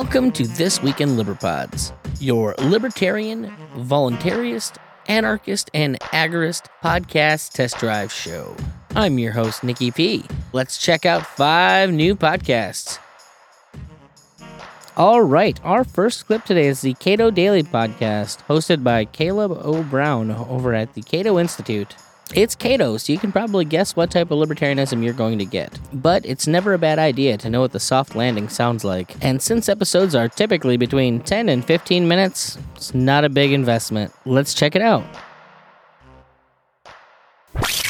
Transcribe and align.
Welcome 0.00 0.30
to 0.34 0.46
This 0.46 0.80
Week 0.80 1.00
in 1.00 1.16
Liberpods, 1.16 1.92
your 2.20 2.54
libertarian, 2.60 3.52
voluntarist, 3.74 4.76
anarchist, 5.08 5.72
and 5.74 5.98
agorist 5.98 6.66
podcast 6.84 7.50
test 7.50 7.78
drive 7.78 8.12
show. 8.12 8.54
I'm 8.94 9.18
your 9.18 9.32
host, 9.32 9.64
Nikki 9.64 9.90
P. 9.90 10.24
Let's 10.52 10.78
check 10.78 11.04
out 11.04 11.26
five 11.26 11.90
new 11.92 12.14
podcasts. 12.14 13.00
All 14.96 15.22
right, 15.22 15.58
our 15.64 15.82
first 15.82 16.26
clip 16.26 16.44
today 16.44 16.68
is 16.68 16.82
the 16.82 16.94
Cato 16.94 17.32
Daily 17.32 17.64
Podcast, 17.64 18.38
hosted 18.46 18.84
by 18.84 19.04
Caleb 19.04 19.50
O. 19.50 19.82
Brown 19.82 20.30
over 20.30 20.74
at 20.74 20.94
the 20.94 21.02
Cato 21.02 21.40
Institute. 21.40 21.96
It's 22.34 22.54
Cato, 22.54 22.98
so 22.98 23.12
you 23.12 23.18
can 23.18 23.32
probably 23.32 23.64
guess 23.64 23.96
what 23.96 24.10
type 24.10 24.30
of 24.30 24.38
libertarianism 24.38 25.02
you're 25.02 25.14
going 25.14 25.38
to 25.38 25.46
get. 25.46 25.78
But 25.94 26.26
it's 26.26 26.46
never 26.46 26.74
a 26.74 26.78
bad 26.78 26.98
idea 26.98 27.38
to 27.38 27.48
know 27.48 27.60
what 27.60 27.72
the 27.72 27.80
soft 27.80 28.14
landing 28.14 28.50
sounds 28.50 28.84
like. 28.84 29.16
And 29.24 29.40
since 29.40 29.68
episodes 29.68 30.14
are 30.14 30.28
typically 30.28 30.76
between 30.76 31.20
10 31.20 31.48
and 31.48 31.64
15 31.64 32.06
minutes, 32.06 32.58
it's 32.76 32.92
not 32.92 33.24
a 33.24 33.30
big 33.30 33.52
investment. 33.52 34.12
Let's 34.26 34.52
check 34.52 34.76
it 34.76 34.82
out. 34.82 35.04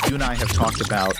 You 0.09 0.15
and 0.15 0.23
I 0.23 0.35
have 0.35 0.53
talked 0.53 0.81
about 0.81 1.19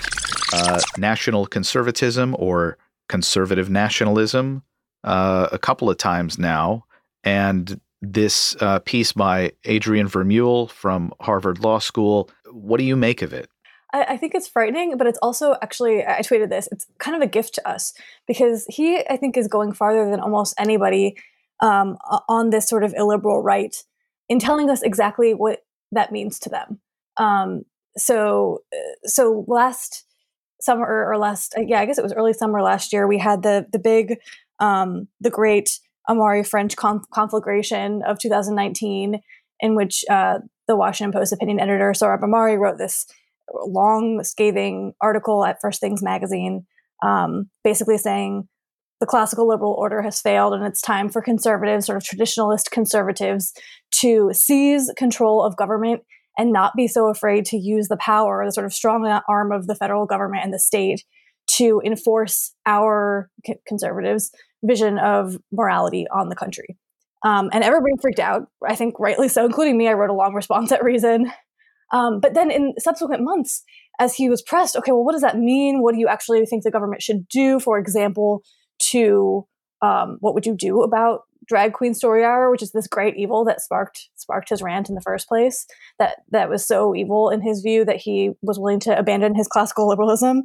uh, 0.53 0.79
national 0.97 1.45
conservatism 1.45 2.35
or 2.39 2.77
conservative 3.09 3.69
nationalism 3.69 4.63
uh, 5.03 5.49
a 5.51 5.59
couple 5.59 5.89
of 5.89 5.97
times 5.97 6.39
now. 6.39 6.85
And 7.23 7.81
this 8.01 8.55
uh, 8.61 8.79
piece 8.79 9.11
by 9.11 9.51
Adrian 9.65 10.07
Vermeule 10.07 10.69
from 10.69 11.13
Harvard 11.19 11.59
Law 11.59 11.79
School. 11.79 12.29
What 12.51 12.77
do 12.77 12.83
you 12.83 12.95
make 12.95 13.21
of 13.21 13.33
it? 13.33 13.49
I, 13.91 14.17
think 14.17 14.35
it's 14.35 14.47
frightening, 14.47 14.97
but 14.97 15.07
it's 15.07 15.17
also 15.19 15.55
actually, 15.63 16.05
I 16.05 16.19
tweeted 16.19 16.49
this, 16.49 16.69
it's 16.71 16.85
kind 16.99 17.15
of 17.15 17.23
a 17.23 17.27
gift 17.27 17.55
to 17.55 17.67
us 17.67 17.93
because 18.27 18.65
he, 18.69 18.99
I 19.09 19.17
think, 19.17 19.35
is 19.35 19.47
going 19.47 19.73
farther 19.73 20.09
than 20.09 20.19
almost 20.19 20.53
anybody 20.59 21.17
um, 21.59 21.97
on 22.27 22.51
this 22.51 22.67
sort 22.67 22.83
of 22.83 22.93
illiberal 22.93 23.41
right 23.41 23.75
in 24.27 24.37
telling 24.37 24.69
us 24.69 24.83
exactly 24.83 25.33
what 25.33 25.63
that 25.91 26.11
means 26.11 26.37
to 26.39 26.49
them. 26.49 26.79
Um, 27.17 27.63
so, 27.97 28.59
uh, 28.71 29.07
so 29.07 29.43
last 29.47 30.05
summer 30.61 31.07
or 31.07 31.17
last, 31.17 31.55
yeah, 31.57 31.79
I 31.79 31.85
guess 31.85 31.97
it 31.97 32.03
was 32.03 32.13
early 32.13 32.33
summer 32.33 32.61
last 32.61 32.93
year, 32.93 33.07
we 33.07 33.17
had 33.17 33.41
the 33.41 33.65
the 33.71 33.79
big, 33.79 34.17
um, 34.59 35.07
the 35.19 35.31
great 35.31 35.79
Ahmari 36.07 36.47
French 36.47 36.75
conflagration 36.75 38.03
of 38.03 38.19
2019, 38.19 39.21
in 39.59 39.75
which 39.75 40.03
uh, 40.09 40.39
the 40.67 40.75
Washington 40.75 41.11
Post 41.11 41.33
opinion 41.33 41.59
editor 41.59 41.91
Sohrab 41.91 42.21
Ahmari 42.21 42.57
wrote 42.57 42.77
this 42.77 43.05
long, 43.65 44.23
scathing 44.23 44.93
article 45.01 45.43
at 45.43 45.59
First 45.61 45.81
Things 45.81 46.03
magazine, 46.03 46.65
um, 47.03 47.49
basically 47.63 47.97
saying 47.97 48.47
the 48.99 49.05
classical 49.05 49.47
liberal 49.47 49.73
order 49.73 50.01
has 50.01 50.21
failed 50.21 50.53
and 50.53 50.65
it's 50.65 50.81
time 50.81 51.09
for 51.09 51.21
conservatives, 51.21 51.85
sort 51.85 51.97
of 51.97 52.03
traditionalist 52.03 52.69
conservatives, 52.71 53.53
to 53.91 54.31
seize 54.33 54.91
control 54.97 55.41
of 55.43 55.55
government 55.55 56.01
and 56.37 56.51
not 56.51 56.73
be 56.75 56.87
so 56.87 57.09
afraid 57.09 57.45
to 57.45 57.57
use 57.57 57.87
the 57.87 57.97
power, 57.97 58.45
the 58.45 58.51
sort 58.51 58.65
of 58.65 58.73
strong 58.73 59.05
arm 59.27 59.51
of 59.51 59.67
the 59.67 59.75
federal 59.75 60.05
government 60.05 60.43
and 60.43 60.53
the 60.53 60.59
state 60.59 61.03
to 61.47 61.81
enforce 61.83 62.53
our 62.65 63.29
conservatives 63.67 64.31
vision 64.63 64.97
of 64.99 65.37
morality 65.51 66.05
on 66.13 66.29
the 66.29 66.35
country. 66.35 66.77
Um, 67.23 67.49
and 67.51 67.63
everybody 67.63 67.93
freaked 68.01 68.19
out, 68.19 68.47
I 68.65 68.75
think 68.75 68.99
rightly 68.99 69.27
so, 69.27 69.45
including 69.45 69.77
me. 69.77 69.87
I 69.87 69.93
wrote 69.93 70.09
a 70.09 70.13
long 70.13 70.33
response 70.33 70.71
at 70.71 70.83
Reason. 70.83 71.31
Um, 71.91 72.19
but 72.19 72.33
then 72.33 72.51
in 72.51 72.73
subsequent 72.79 73.23
months, 73.23 73.63
as 73.99 74.15
he 74.15 74.29
was 74.29 74.41
pressed, 74.41 74.75
okay, 74.77 74.91
well, 74.91 75.03
what 75.03 75.13
does 75.13 75.21
that 75.21 75.37
mean? 75.37 75.81
What 75.81 75.93
do 75.93 75.99
you 75.99 76.07
actually 76.07 76.45
think 76.45 76.63
the 76.63 76.71
government 76.71 77.01
should 77.01 77.27
do, 77.27 77.59
for 77.59 77.77
example, 77.77 78.43
to 78.91 79.45
um, 79.81 80.17
what 80.19 80.33
would 80.33 80.45
you 80.45 80.55
do 80.55 80.81
about 80.81 81.21
drag 81.47 81.73
queen 81.73 81.93
story 81.93 82.23
hour, 82.23 82.51
which 82.51 82.61
is 82.61 82.71
this 82.71 82.87
great 82.87 83.15
evil 83.17 83.43
that 83.45 83.61
sparked 83.61 84.09
sparked 84.15 84.49
his 84.49 84.61
rant 84.61 84.87
in 84.87 84.95
the 84.95 85.01
first 85.01 85.27
place? 85.27 85.65
That 85.97 86.17
that 86.31 86.49
was 86.49 86.65
so 86.65 86.95
evil 86.95 87.29
in 87.29 87.41
his 87.41 87.61
view 87.61 87.83
that 87.85 87.97
he 87.97 88.31
was 88.41 88.59
willing 88.59 88.79
to 88.81 88.97
abandon 88.97 89.35
his 89.35 89.47
classical 89.47 89.87
liberalism 89.87 90.43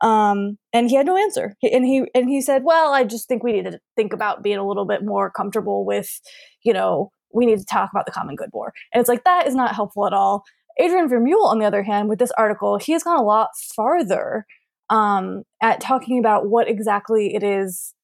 um, 0.00 0.58
and 0.72 0.90
he 0.90 0.96
had 0.96 1.06
no 1.06 1.16
answer. 1.16 1.56
And 1.62 1.84
he 1.84 2.04
and 2.14 2.28
he 2.28 2.40
said, 2.40 2.62
"Well, 2.64 2.92
I 2.92 3.04
just 3.04 3.28
think 3.28 3.42
we 3.42 3.52
need 3.52 3.70
to 3.70 3.78
think 3.96 4.12
about 4.12 4.42
being 4.42 4.58
a 4.58 4.66
little 4.66 4.86
bit 4.86 5.04
more 5.04 5.30
comfortable 5.30 5.84
with, 5.84 6.20
you 6.62 6.72
know, 6.72 7.10
we 7.32 7.46
need 7.46 7.58
to 7.58 7.64
talk 7.64 7.90
about 7.92 8.06
the 8.06 8.12
common 8.12 8.36
good 8.36 8.50
more." 8.52 8.72
And 8.92 9.00
it's 9.00 9.08
like 9.08 9.24
that 9.24 9.46
is 9.46 9.54
not 9.54 9.74
helpful 9.74 10.06
at 10.06 10.12
all. 10.12 10.44
Adrian 10.78 11.08
Vermeule, 11.08 11.46
on 11.46 11.58
the 11.58 11.66
other 11.66 11.84
hand, 11.84 12.08
with 12.08 12.18
this 12.18 12.32
article, 12.36 12.78
he 12.78 12.92
has 12.92 13.04
gone 13.04 13.18
a 13.18 13.22
lot 13.22 13.50
farther 13.76 14.44
um, 14.90 15.44
at 15.62 15.80
talking 15.80 16.18
about 16.18 16.48
what 16.48 16.68
exactly 16.68 17.34
it 17.34 17.42
is 17.42 17.94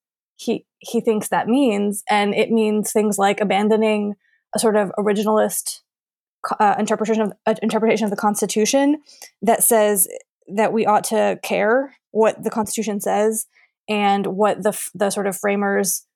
he 0.41 0.65
he 0.79 1.01
thinks 1.01 1.29
that 1.29 1.49
means, 1.49 2.03
and 2.09 2.35
it 2.35 2.51
means 2.51 2.93
things 2.93 3.19
like 3.19 3.41
abandoning 3.41 4.15
a 4.55 4.59
sort 4.59 4.77
of 4.77 4.91
originalist 4.99 5.81
uh, 6.59 6.75
interpretation 6.79 7.23
of 7.23 7.33
uh, 7.47 7.55
interpretation 7.63 8.05
of 8.05 8.11
the 8.11 8.17
Constitution 8.17 9.03
that 9.43 9.63
says 9.63 10.09
that 10.55 10.73
we 10.73 10.87
ought 10.87 11.05
to 11.05 11.39
care 11.43 11.95
what 12.11 12.43
the 12.43 12.51
Constitution 12.51 13.01
says 13.01 13.47
and 13.89 14.27
what 14.27 14.63
the 14.63 14.79
the 14.95 15.11
sort 15.11 15.27
of 15.27 15.37
framers 15.37 16.07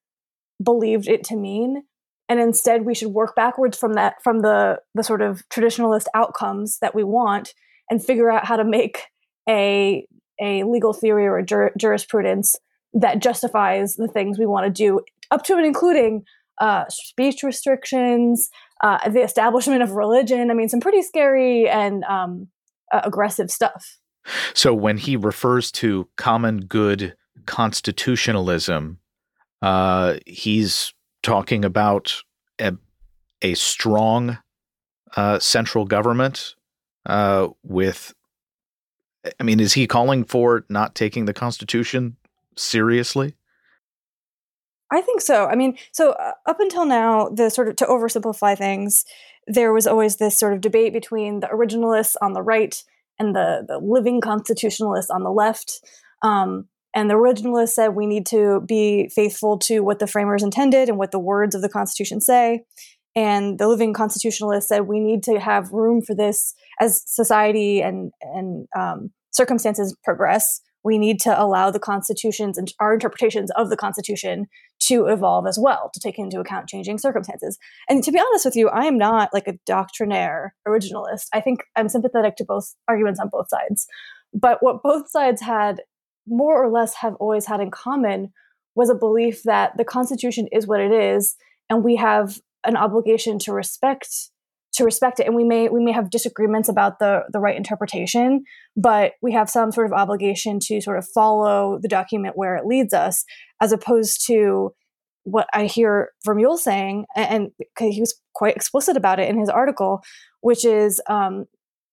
believed 0.63 1.09
it 1.09 1.25
to 1.25 1.37
mean. 1.37 1.85
And 2.29 2.41
instead 2.41 2.87
we 2.87 2.95
should 2.95 3.09
work 3.09 3.35
backwards 3.35 3.77
from 3.77 3.95
that 3.95 4.23
from 4.23 4.41
the 4.41 4.81
the 4.95 5.05
sort 5.05 5.21
of 5.21 5.43
traditionalist 5.51 6.07
outcomes 6.15 6.79
that 6.81 6.95
we 6.95 7.05
want 7.05 7.55
and 7.91 8.03
figure 8.03 8.31
out 8.31 8.47
how 8.47 8.57
to 8.57 8.65
make 8.65 9.03
a 9.49 10.07
a 10.41 10.65
legal 10.65 10.93
theory 10.93 11.27
or 11.27 11.39
a 11.39 11.45
jur- 11.45 11.73
jurisprudence 11.79 12.57
that 12.93 13.21
justifies 13.21 13.97
the 13.97 14.09
things 14.09 14.39
we 14.39 14.47
want 14.47 14.67
to 14.67 14.71
do 14.71 15.01
up 15.31 15.45
to 15.45 15.57
and 15.57 15.67
including 15.67 16.25
uh, 16.61 16.85
speech 16.89 17.43
restrictions 17.43 18.49
uh, 18.83 19.09
the 19.09 19.23
establishment 19.23 19.83
of 19.83 19.93
religion. 19.93 20.51
I 20.51 20.55
mean 20.55 20.69
some 20.69 20.81
pretty 20.81 21.03
scary 21.03 21.69
and 21.69 22.05
um, 22.05 22.49
uh, 22.93 23.03
aggressive 23.05 23.51
stuff 23.51 23.99
so 24.55 24.75
when 24.75 24.99
he 24.99 25.17
refers 25.17 25.71
to 25.73 26.09
common 26.17 26.61
good 26.61 27.17
constitutionalism, 27.47 28.99
uh, 29.63 30.15
he's 30.27 30.93
talking 31.23 31.65
about 31.65 32.23
a, 32.61 32.75
a 33.43 33.55
strong 33.55 34.39
uh, 35.17 35.39
central 35.39 35.85
government 35.85 36.55
uh, 37.07 37.49
with. 37.63 38.15
I 39.41 39.43
mean, 39.43 39.59
is 39.59 39.73
he 39.73 39.87
calling 39.87 40.25
for 40.25 40.67
not 40.69 40.95
taking 40.95 41.25
the 41.25 41.33
Constitution 41.33 42.17
seriously? 42.57 43.35
I 44.91 45.01
think 45.01 45.23
so. 45.23 45.47
I 45.47 45.55
mean, 45.55 45.79
so 45.93 46.13
uh, 46.13 46.33
up 46.47 46.61
until 46.61 46.85
now, 46.85 47.31
the 47.31 47.49
sort 47.49 47.69
of 47.69 47.77
to 47.77 47.87
oversimplify 47.87 48.57
things, 48.57 49.05
there 49.47 49.73
was 49.73 49.87
always 49.87 50.17
this 50.17 50.39
sort 50.39 50.53
of 50.53 50.61
debate 50.61 50.93
between 50.93 51.41
the 51.41 51.47
originalists 51.47 52.17
on 52.21 52.35
the 52.35 52.43
right 52.43 52.85
and 53.19 53.35
the, 53.35 53.65
the 53.67 53.79
living 53.79 54.21
constitutionalists 54.21 55.11
on 55.11 55.23
the 55.23 55.31
left. 55.31 55.81
Um, 56.23 56.69
and 56.95 57.11
the 57.11 57.15
originalists 57.15 57.71
said 57.71 57.89
we 57.89 58.07
need 58.07 58.27
to 58.27 58.61
be 58.67 59.09
faithful 59.15 59.59
to 59.61 59.81
what 59.81 59.99
the 59.99 60.07
framers 60.07 60.43
intended 60.43 60.89
and 60.89 60.99
what 60.99 61.11
the 61.11 61.19
words 61.19 61.55
of 61.55 61.63
the 61.63 61.69
Constitution 61.69 62.21
say. 62.21 62.65
And 63.17 63.59
the 63.59 63.69
living 63.69 63.93
constitutionalists 63.93 64.69
said 64.69 64.83
we 64.83 65.01
need 65.01 65.23
to 65.25 65.39
have 65.39 65.73
room 65.73 66.03
for 66.03 66.15
this 66.15 66.55
as 66.81 67.03
society 67.07 67.81
and 67.81 68.13
and 68.21 68.67
um, 68.77 69.11
circumstances 69.33 69.97
progress 70.05 70.61
we 70.85 70.99
need 70.99 71.21
to 71.23 71.43
allow 71.43 71.71
the 71.71 71.81
constitutions 71.81 72.59
and 72.59 72.73
our 72.79 72.93
interpretations 72.93 73.51
of 73.53 73.71
the 73.71 73.77
constitution 73.77 74.47
to 74.81 75.07
evolve 75.07 75.47
as 75.47 75.59
well 75.59 75.91
to 75.95 76.01
take 76.01 76.19
into 76.19 76.41
account 76.41 76.69
changing 76.69 76.99
circumstances. 76.99 77.59
And 77.89 78.05
to 78.05 78.13
be 78.13 78.21
honest 78.21 78.45
with 78.45 78.57
you 78.57 78.69
i 78.69 78.85
am 78.85 78.99
not 78.99 79.31
like 79.33 79.49
a 79.49 79.59
doctrinaire 79.67 80.55
originalist. 80.69 81.27
I 81.33 81.41
think 81.41 81.65
i'm 81.77 81.89
sympathetic 81.89 82.37
to 82.37 82.45
both 82.45 82.75
arguments 82.87 83.19
on 83.19 83.29
both 83.29 83.49
sides. 83.49 83.87
But 84.33 84.63
what 84.63 84.83
both 84.83 85.11
sides 85.11 85.41
had 85.41 85.83
more 86.27 86.63
or 86.63 86.71
less 86.71 86.95
have 86.95 87.15
always 87.17 87.47
had 87.47 87.61
in 87.61 87.71
common 87.71 88.33
was 88.75 88.91
a 88.91 88.95
belief 88.95 89.45
that 89.45 89.77
the 89.77 89.85
constitution 89.85 90.49
is 90.53 90.67
what 90.67 90.81
it 90.81 90.93
is 90.93 91.37
and 91.71 91.85
we 91.85 91.97
have 91.97 92.41
an 92.65 92.77
obligation 92.77 93.39
to 93.39 93.53
respect 93.53 94.31
to 94.75 94.85
respect 94.85 95.21
it. 95.21 95.27
And 95.27 95.35
we 95.35 95.45
may 95.45 95.69
we 95.69 95.85
may 95.85 95.93
have 95.93 96.11
disagreements 96.11 96.69
about 96.69 96.99
the 96.99 97.23
the 97.33 97.41
right 97.41 97.57
interpretation 97.57 98.45
but 98.77 99.13
we 99.23 99.33
have 99.33 99.49
some 99.49 99.71
sort 99.71 99.87
of 99.87 99.93
obligation 99.93 100.59
to 100.59 100.81
sort 100.81 100.99
of 100.99 101.07
follow 101.15 101.79
the 101.81 101.89
document 101.89 102.37
where 102.37 102.57
it 102.57 102.67
leads 102.67 102.93
us 102.93 103.25
as 103.61 103.73
opposed 103.73 104.27
to 104.27 104.75
what 105.23 105.47
i 105.55 105.65
hear 105.65 106.11
vermeule 106.27 106.59
saying 106.59 107.07
and, 107.17 107.51
and 107.79 107.93
he 107.93 108.01
was 108.01 108.21
quite 108.35 108.57
explicit 108.57 108.97
about 108.97 109.21
it 109.21 109.29
in 109.29 109.39
his 109.39 109.49
article 109.49 110.03
which 110.41 110.65
is 110.65 111.01
um, 111.09 111.47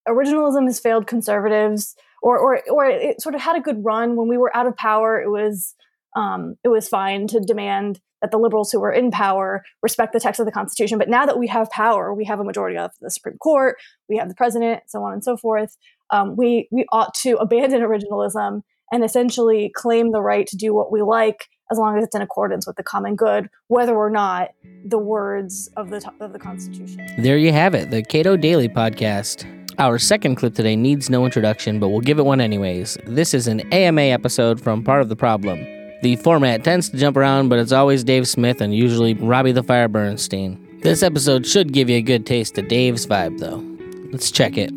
originalism 0.08 0.66
has 0.66 0.80
failed 0.80 1.08
conservatives 1.08 1.96
or 2.22 2.38
or 2.38 2.62
or 2.70 2.86
it 2.86 3.22
sort 3.22 3.36
of 3.36 3.42
had 3.42 3.56
a 3.56 3.62
good 3.62 3.84
run. 3.84 4.16
When 4.16 4.28
we 4.28 4.38
were 4.38 4.56
out 4.56 4.68
of 4.68 4.76
power 4.76 5.22
it 5.22 5.30
was 5.30 5.76
um, 6.16 6.56
it 6.64 6.70
was 6.70 6.88
fine 6.88 7.28
to 7.28 7.40
demand 7.40 8.00
that 8.22 8.32
the 8.32 8.38
liberals 8.38 8.72
who 8.72 8.80
were 8.80 8.92
in 8.92 9.12
power 9.12 9.64
respect 9.82 10.14
the 10.14 10.20
text 10.20 10.40
of 10.40 10.46
the 10.46 10.52
Constitution. 10.52 10.98
But 10.98 11.10
now 11.10 11.26
that 11.26 11.40
we 11.40 11.48
have 11.48 11.70
power, 11.72 12.14
we 12.14 12.26
have 12.26 12.40
a 12.40 12.44
majority 12.44 12.78
of 12.78 12.92
the 13.02 13.10
Supreme 13.10 13.38
Court, 13.38 13.78
we 14.08 14.18
have 14.18 14.30
the 14.30 14.36
president, 14.36 14.84
so 14.88 15.04
on 15.04 15.14
and 15.14 15.24
so 15.24 15.38
forth. 15.38 15.76
Um, 16.12 16.36
we 16.36 16.68
we 16.72 16.86
ought 16.92 17.14
to 17.16 17.38
abandon 17.38 17.82
originalism 17.82 18.62
and 18.92 19.04
essentially 19.04 19.72
claim 19.76 20.12
the 20.12 20.22
right 20.22 20.46
to 20.48 20.58
do 20.58 20.74
what 20.74 20.92
we 20.92 21.02
like 21.02 21.48
as 21.72 21.78
long 21.78 21.98
as 21.98 22.04
it's 22.04 22.16
in 22.16 22.22
accordance 22.22 22.68
with 22.68 22.76
the 22.76 22.84
common 22.84 23.16
good, 23.16 23.50
whether 23.70 23.96
or 23.96 24.10
not 24.10 24.50
the 24.84 25.00
words 25.00 25.70
of 25.78 25.90
the 25.90 26.12
of 26.20 26.34
the 26.34 26.40
Constitution. 26.40 27.08
There 27.18 27.38
you 27.38 27.54
have 27.54 27.74
it, 27.74 27.90
the 27.90 28.04
Cato 28.04 28.36
Daily 28.36 28.70
Podcast. 28.70 29.48
Our 29.80 29.98
second 29.98 30.36
clip 30.36 30.54
today 30.54 30.76
needs 30.76 31.10
no 31.10 31.26
introduction, 31.26 31.80
but 31.80 31.90
we'll 31.90 32.02
give 32.02 32.20
it 32.20 32.24
one 32.24 32.42
anyways. 32.42 32.98
This 33.06 33.34
is 33.34 33.48
an 33.48 33.62
AMA 33.74 34.02
episode 34.02 34.60
from 34.60 34.84
Part 34.84 35.02
of 35.02 35.08
the 35.08 35.16
Problem. 35.16 35.66
The 36.02 36.16
format 36.16 36.64
tends 36.64 36.90
to 36.90 36.98
jump 36.98 37.16
around, 37.16 37.50
but 37.50 37.60
it's 37.60 37.72
always 37.72 38.04
Dave 38.04 38.28
Smith 38.28 38.60
and 38.60 38.74
usually 38.74 39.14
Robbie 39.14 39.52
the 39.52 39.62
Fire 39.62 39.88
Bernstein. 39.88 40.80
This 40.82 41.04
episode 41.04 41.46
should 41.46 41.74
give 41.74 41.92
you 41.92 41.98
a 41.98 42.02
good 42.02 42.26
taste 42.26 42.58
of 42.58 42.68
Dave's 42.68 43.06
vibe, 43.06 43.38
though. 43.38 43.64
Let's 44.12 44.32
check 44.32 44.58
it. 44.58 44.72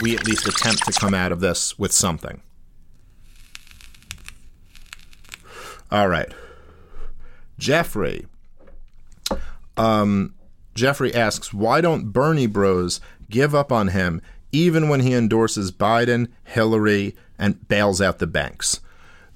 We 0.00 0.14
at 0.14 0.26
least 0.26 0.48
attempt 0.48 0.86
to 0.86 0.98
come 0.98 1.12
out 1.12 1.30
of 1.30 1.40
this 1.40 1.78
with 1.78 1.92
something. 1.92 2.40
All 5.90 6.08
right. 6.08 6.32
Jeffrey. 7.58 8.26
Um, 9.76 10.34
Jeffrey 10.74 11.14
asks, 11.14 11.52
why 11.52 11.82
don't 11.82 12.12
Bernie 12.12 12.46
bros 12.46 13.00
give 13.28 13.54
up 13.54 13.70
on 13.70 13.88
him 13.88 14.22
even 14.52 14.88
when 14.88 15.00
he 15.00 15.14
endorses 15.14 15.72
Biden, 15.72 16.28
Hillary, 16.44 17.14
and 17.38 17.66
bails 17.68 18.00
out 18.00 18.18
the 18.18 18.26
banks? 18.26 18.80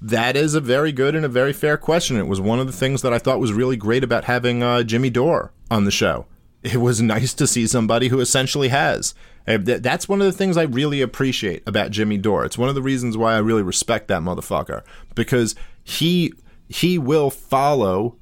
That 0.01 0.35
is 0.35 0.53
a 0.53 0.59
very 0.59 0.91
good 0.91 1.15
and 1.15 1.25
a 1.25 1.29
very 1.29 1.53
fair 1.53 1.77
question. 1.77 2.17
It 2.17 2.27
was 2.27 2.41
one 2.41 2.59
of 2.59 2.67
the 2.67 2.73
things 2.73 3.01
that 3.01 3.13
I 3.13 3.19
thought 3.19 3.39
was 3.39 3.53
really 3.53 3.77
great 3.77 4.03
about 4.03 4.25
having 4.25 4.61
uh, 4.61 4.83
Jimmy 4.83 5.09
Dore 5.09 5.53
on 5.71 5.85
the 5.85 5.91
show. 5.91 6.25
It 6.61 6.77
was 6.77 7.01
nice 7.01 7.33
to 7.35 7.47
see 7.47 7.67
somebody 7.67 8.09
who 8.09 8.19
essentially 8.19 8.67
has. 8.67 9.13
That's 9.45 10.07
one 10.07 10.21
of 10.21 10.25
the 10.25 10.31
things 10.31 10.57
I 10.57 10.63
really 10.63 11.01
appreciate 11.01 11.63
about 11.65 11.91
Jimmy 11.91 12.17
Dore. 12.17 12.45
It's 12.45 12.57
one 12.57 12.69
of 12.69 12.75
the 12.75 12.81
reasons 12.81 13.17
why 13.17 13.33
I 13.33 13.39
really 13.39 13.61
respect 13.61 14.07
that 14.07 14.21
motherfucker 14.21 14.83
because 15.15 15.55
he 15.83 16.33
he 16.69 16.97
will 16.97 17.29
follow 17.29 18.17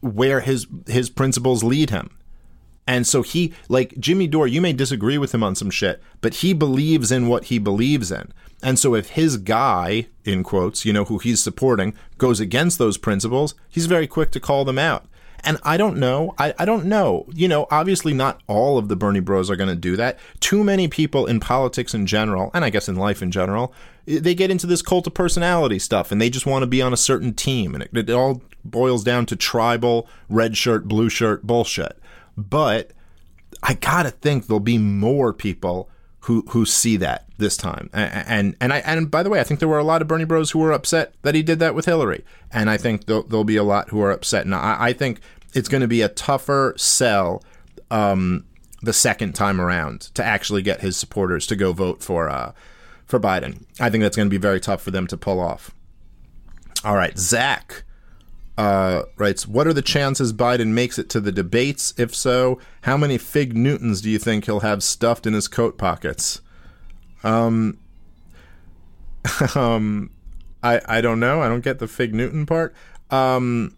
where 0.00 0.40
his 0.40 0.66
his 0.86 1.08
principles 1.08 1.62
lead 1.62 1.90
him. 1.90 2.10
And 2.86 3.06
so 3.06 3.22
he 3.22 3.52
like 3.68 3.98
Jimmy 3.98 4.26
Dore, 4.26 4.46
you 4.46 4.60
may 4.60 4.72
disagree 4.72 5.18
with 5.18 5.34
him 5.34 5.42
on 5.42 5.54
some 5.54 5.70
shit, 5.70 6.02
but 6.20 6.34
he 6.34 6.52
believes 6.52 7.10
in 7.10 7.28
what 7.28 7.46
he 7.46 7.58
believes 7.58 8.12
in. 8.12 8.32
And 8.62 8.78
so 8.78 8.94
if 8.94 9.10
his 9.10 9.36
guy, 9.36 10.06
in 10.24 10.42
quotes, 10.42 10.84
you 10.84 10.92
know, 10.92 11.04
who 11.04 11.18
he's 11.18 11.42
supporting, 11.42 11.94
goes 12.16 12.40
against 12.40 12.78
those 12.78 12.96
principles, 12.96 13.54
he's 13.68 13.86
very 13.86 14.06
quick 14.06 14.30
to 14.32 14.40
call 14.40 14.64
them 14.64 14.78
out. 14.78 15.06
And 15.44 15.58
I 15.62 15.76
don't 15.76 15.98
know. 15.98 16.34
I, 16.38 16.54
I 16.58 16.64
don't 16.64 16.86
know. 16.86 17.26
You 17.32 17.46
know, 17.46 17.66
obviously 17.70 18.12
not 18.14 18.42
all 18.46 18.78
of 18.78 18.88
the 18.88 18.96
Bernie 18.96 19.20
bros 19.20 19.50
are 19.50 19.56
going 19.56 19.68
to 19.68 19.76
do 19.76 19.94
that. 19.96 20.18
Too 20.40 20.64
many 20.64 20.88
people 20.88 21.26
in 21.26 21.38
politics 21.38 21.94
in 21.94 22.06
general, 22.06 22.50
and 22.54 22.64
I 22.64 22.70
guess 22.70 22.88
in 22.88 22.96
life 22.96 23.22
in 23.22 23.30
general, 23.30 23.72
they 24.06 24.34
get 24.34 24.50
into 24.50 24.66
this 24.66 24.82
cult 24.82 25.06
of 25.06 25.14
personality 25.14 25.78
stuff 25.78 26.10
and 26.10 26.20
they 26.20 26.30
just 26.30 26.46
want 26.46 26.62
to 26.62 26.66
be 26.66 26.80
on 26.80 26.92
a 26.92 26.96
certain 26.96 27.34
team. 27.34 27.74
And 27.74 27.84
it, 27.84 27.96
it 27.96 28.10
all 28.10 28.42
boils 28.64 29.04
down 29.04 29.26
to 29.26 29.36
tribal, 29.36 30.08
red 30.28 30.56
shirt, 30.56 30.88
blue 30.88 31.08
shirt 31.08 31.46
bullshit. 31.46 31.98
But 32.36 32.92
I 33.62 33.74
got 33.74 34.04
to 34.04 34.10
think 34.10 34.46
there'll 34.46 34.60
be 34.60 34.78
more 34.78 35.32
people 35.32 35.90
who 36.20 36.44
who 36.50 36.66
see 36.66 36.96
that 36.96 37.24
this 37.38 37.56
time. 37.56 37.88
And, 37.92 38.26
and 38.28 38.56
and 38.60 38.72
I 38.72 38.78
and 38.78 39.10
by 39.10 39.22
the 39.22 39.30
way, 39.30 39.40
I 39.40 39.44
think 39.44 39.60
there 39.60 39.68
were 39.68 39.78
a 39.78 39.84
lot 39.84 40.02
of 40.02 40.08
Bernie 40.08 40.24
Bros 40.24 40.50
who 40.50 40.58
were 40.58 40.72
upset 40.72 41.14
that 41.22 41.34
he 41.34 41.42
did 41.42 41.60
that 41.60 41.74
with 41.74 41.84
Hillary, 41.84 42.24
and 42.52 42.68
I 42.68 42.76
think 42.76 43.06
there'll, 43.06 43.22
there'll 43.22 43.44
be 43.44 43.56
a 43.56 43.62
lot 43.62 43.90
who 43.90 44.00
are 44.02 44.10
upset. 44.10 44.44
And 44.44 44.54
I, 44.54 44.76
I 44.78 44.92
think 44.92 45.20
it's 45.54 45.68
going 45.68 45.82
to 45.82 45.88
be 45.88 46.02
a 46.02 46.08
tougher 46.08 46.74
sell 46.76 47.42
um, 47.90 48.44
the 48.82 48.92
second 48.92 49.34
time 49.34 49.60
around 49.60 50.00
to 50.14 50.24
actually 50.24 50.62
get 50.62 50.80
his 50.80 50.96
supporters 50.96 51.46
to 51.46 51.56
go 51.56 51.72
vote 51.72 52.02
for 52.02 52.28
uh, 52.28 52.52
for 53.06 53.20
Biden. 53.20 53.64
I 53.78 53.88
think 53.88 54.02
that's 54.02 54.16
going 54.16 54.28
to 54.28 54.30
be 54.30 54.36
very 54.36 54.60
tough 54.60 54.82
for 54.82 54.90
them 54.90 55.06
to 55.06 55.16
pull 55.16 55.40
off. 55.40 55.70
All 56.84 56.96
right, 56.96 57.16
Zach 57.16 57.84
uh, 58.56 59.02
writes, 59.16 59.46
"What 59.46 59.66
are 59.66 59.72
the 59.72 59.82
chances 59.82 60.32
Biden 60.32 60.68
makes 60.68 60.98
it 60.98 61.08
to 61.10 61.20
the 61.20 61.32
debates? 61.32 61.94
If 61.96 62.14
so, 62.14 62.58
how 62.82 62.96
many 62.96 63.18
Fig 63.18 63.56
Newtons 63.56 64.00
do 64.00 64.10
you 64.10 64.18
think 64.18 64.46
he'll 64.46 64.60
have 64.60 64.82
stuffed 64.82 65.26
in 65.26 65.34
his 65.34 65.48
coat 65.48 65.78
pockets?" 65.78 66.40
Um, 67.22 67.78
um, 69.54 70.10
I 70.62 70.80
I 70.86 71.00
don't 71.00 71.20
know. 71.20 71.42
I 71.42 71.48
don't 71.48 71.64
get 71.64 71.78
the 71.78 71.88
Fig 71.88 72.14
Newton 72.14 72.46
part. 72.46 72.74
Um, 73.10 73.76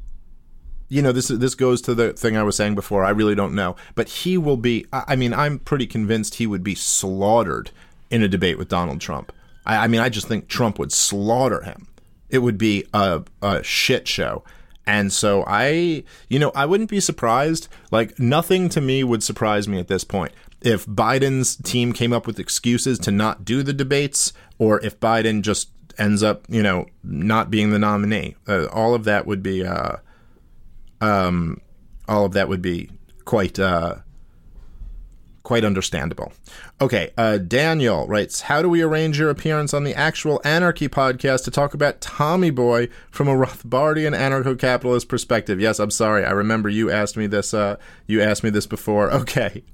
you 0.89 1.03
know, 1.03 1.13
this 1.13 1.29
this 1.29 1.55
goes 1.55 1.83
to 1.83 1.95
the 1.95 2.13
thing 2.13 2.37
I 2.37 2.43
was 2.43 2.57
saying 2.57 2.75
before. 2.75 3.05
I 3.05 3.11
really 3.11 3.35
don't 3.35 3.55
know, 3.55 3.77
but 3.95 4.09
he 4.09 4.39
will 4.39 4.57
be. 4.57 4.87
I 4.93 5.17
mean, 5.17 5.35
I'm 5.35 5.59
pretty 5.59 5.87
convinced 5.87 6.37
he 6.37 6.47
would 6.47 6.65
be 6.65 6.75
slaughtered 6.75 7.71
in 8.11 8.23
a 8.23 8.29
debate 8.29 8.59
with 8.59 8.69
Donald 8.69 9.01
Trump. 9.01 9.33
I, 9.67 9.85
I 9.85 9.89
mean, 9.89 10.01
I 10.01 10.09
just 10.09 10.29
think 10.29 10.49
Trump 10.49 10.79
would 10.79 10.93
slaughter 10.93 11.63
him. 11.63 11.89
It 12.31 12.39
would 12.39 12.59
be 12.59 12.87
a, 12.93 13.23
a 13.43 13.63
shit 13.63 14.09
show. 14.09 14.45
And 14.89 15.13
so 15.13 15.45
I, 15.47 16.03
you 16.31 16.39
know, 16.39 16.51
I 16.55 16.65
wouldn't 16.65 16.89
be 16.89 16.99
surprised. 16.99 17.69
Like, 17.91 18.19
nothing 18.19 18.71
to 18.71 18.81
me 18.81 19.05
would 19.05 19.23
surprise 19.23 19.69
me 19.69 19.79
at 19.79 19.89
this 19.89 20.03
point. 20.03 20.33
If 20.63 20.87
Biden's 20.87 21.57
team 21.57 21.93
came 21.93 22.15
up 22.15 22.27
with 22.27 22.41
excuses 22.41 22.99
to 23.01 23.11
not 23.11 23.45
do 23.45 23.63
the 23.63 23.75
debates, 23.75 24.33
or 24.57 24.83
if 24.83 24.99
Biden 24.99 25.43
just 25.43 25.69
ends 25.99 26.23
up, 26.23 26.47
you 26.49 26.63
know, 26.63 26.87
not 27.05 27.51
being 27.51 27.71
the 27.71 27.79
nominee, 27.79 28.37
uh, 28.49 28.67
all 28.69 28.95
of 28.95 29.05
that 29.05 29.27
would 29.27 29.43
be, 29.43 29.63
uh, 29.63 29.97
um, 31.03 31.61
all 32.09 32.25
of 32.25 32.33
that 32.33 32.49
would 32.49 32.63
be 32.63 32.91
quite, 33.27 33.59
uh, 33.59 33.97
quite 35.49 35.65
understandable. 35.65 36.31
Okay, 36.79 37.11
uh, 37.17 37.39
Daniel 37.39 38.07
writes 38.07 38.43
How 38.43 38.61
do 38.61 38.69
we 38.69 38.83
arrange 38.83 39.19
your 39.19 39.31
appearance 39.31 39.73
on 39.73 39.83
the 39.83 39.95
actual 39.95 40.43
Anarchy 40.45 40.91
podcast 40.91 41.45
to 41.45 41.51
talk 41.51 41.73
about 41.73 42.03
Tommy 42.03 42.51
Boy 42.51 42.91
from 43.11 43.29
a 43.29 43.35
Rothbardian 43.35 44.15
anarcho 44.15 44.59
capitalist 44.59 45.09
perspective? 45.09 45.59
Yes, 45.59 45.79
I'm 45.79 45.91
sorry. 45.91 46.23
I 46.23 46.33
remember 46.33 46.69
you 46.69 46.91
asked 46.91 47.17
me 47.17 47.27
this. 47.27 47.55
Uh, 47.55 47.77
you 48.07 48.21
asked 48.21 48.45
me 48.45 48.51
this 48.51 48.67
before. 48.67 49.11
Okay. 49.19 49.65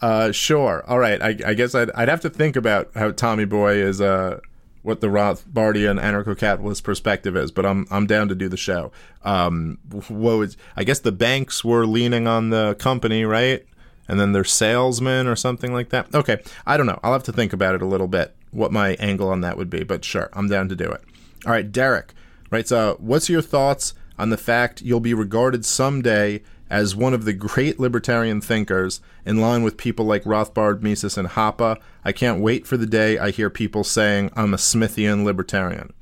Uh, 0.00 0.32
sure. 0.32 0.84
All 0.88 0.98
right. 0.98 1.22
I, 1.22 1.28
I 1.46 1.54
guess 1.54 1.74
I'd, 1.74 1.90
I'd 1.92 2.08
have 2.08 2.20
to 2.22 2.30
think 2.30 2.56
about 2.56 2.90
how 2.94 3.12
Tommy 3.12 3.44
Boy 3.44 3.74
is 3.76 4.00
uh, 4.00 4.40
what 4.82 5.00
the 5.00 5.06
Rothbardian 5.06 6.00
anarcho-capitalist 6.00 6.82
perspective 6.82 7.36
is, 7.36 7.52
but 7.52 7.64
I'm 7.64 7.86
I'm 7.90 8.06
down 8.06 8.28
to 8.28 8.34
do 8.34 8.48
the 8.48 8.56
show. 8.56 8.90
Um, 9.22 9.78
what 9.90 10.38
was, 10.38 10.56
I 10.76 10.82
guess 10.82 10.98
the 10.98 11.12
banks 11.12 11.64
were 11.64 11.86
leaning 11.86 12.26
on 12.26 12.50
the 12.50 12.74
company, 12.74 13.24
right? 13.24 13.64
And 14.08 14.20
then 14.20 14.32
they're 14.32 14.44
salesmen 14.44 15.26
or 15.26 15.36
something 15.36 15.72
like 15.72 15.90
that. 15.90 16.14
Okay, 16.14 16.42
I 16.66 16.76
don't 16.76 16.86
know. 16.86 17.00
I'll 17.02 17.12
have 17.12 17.22
to 17.24 17.32
think 17.32 17.52
about 17.52 17.74
it 17.74 17.82
a 17.82 17.86
little 17.86 18.08
bit, 18.08 18.34
what 18.50 18.72
my 18.72 18.94
angle 18.94 19.28
on 19.28 19.40
that 19.42 19.56
would 19.56 19.70
be, 19.70 19.84
but 19.84 20.04
sure, 20.04 20.30
I'm 20.32 20.48
down 20.48 20.68
to 20.68 20.76
do 20.76 20.90
it. 20.90 21.02
All 21.46 21.52
right, 21.52 21.70
Derek 21.70 22.12
writes, 22.50 22.72
uh, 22.72 22.94
what's 22.94 23.28
your 23.28 23.42
thoughts 23.42 23.94
on 24.18 24.30
the 24.30 24.36
fact 24.36 24.82
you'll 24.82 25.00
be 25.00 25.14
regarded 25.14 25.64
someday 25.64 26.42
as 26.70 26.96
one 26.96 27.12
of 27.14 27.24
the 27.24 27.32
great 27.32 27.78
libertarian 27.78 28.40
thinkers 28.40 29.00
in 29.24 29.40
line 29.40 29.62
with 29.62 29.76
people 29.76 30.06
like 30.06 30.24
Rothbard, 30.24 30.82
Mises, 30.82 31.18
and 31.18 31.28
Hoppe? 31.28 31.78
I 32.04 32.12
can't 32.12 32.40
wait 32.40 32.66
for 32.66 32.76
the 32.76 32.86
day 32.86 33.18
I 33.18 33.30
hear 33.30 33.50
people 33.50 33.84
saying 33.84 34.30
I'm 34.34 34.54
a 34.54 34.58
Smithian 34.58 35.24
libertarian. 35.24 35.92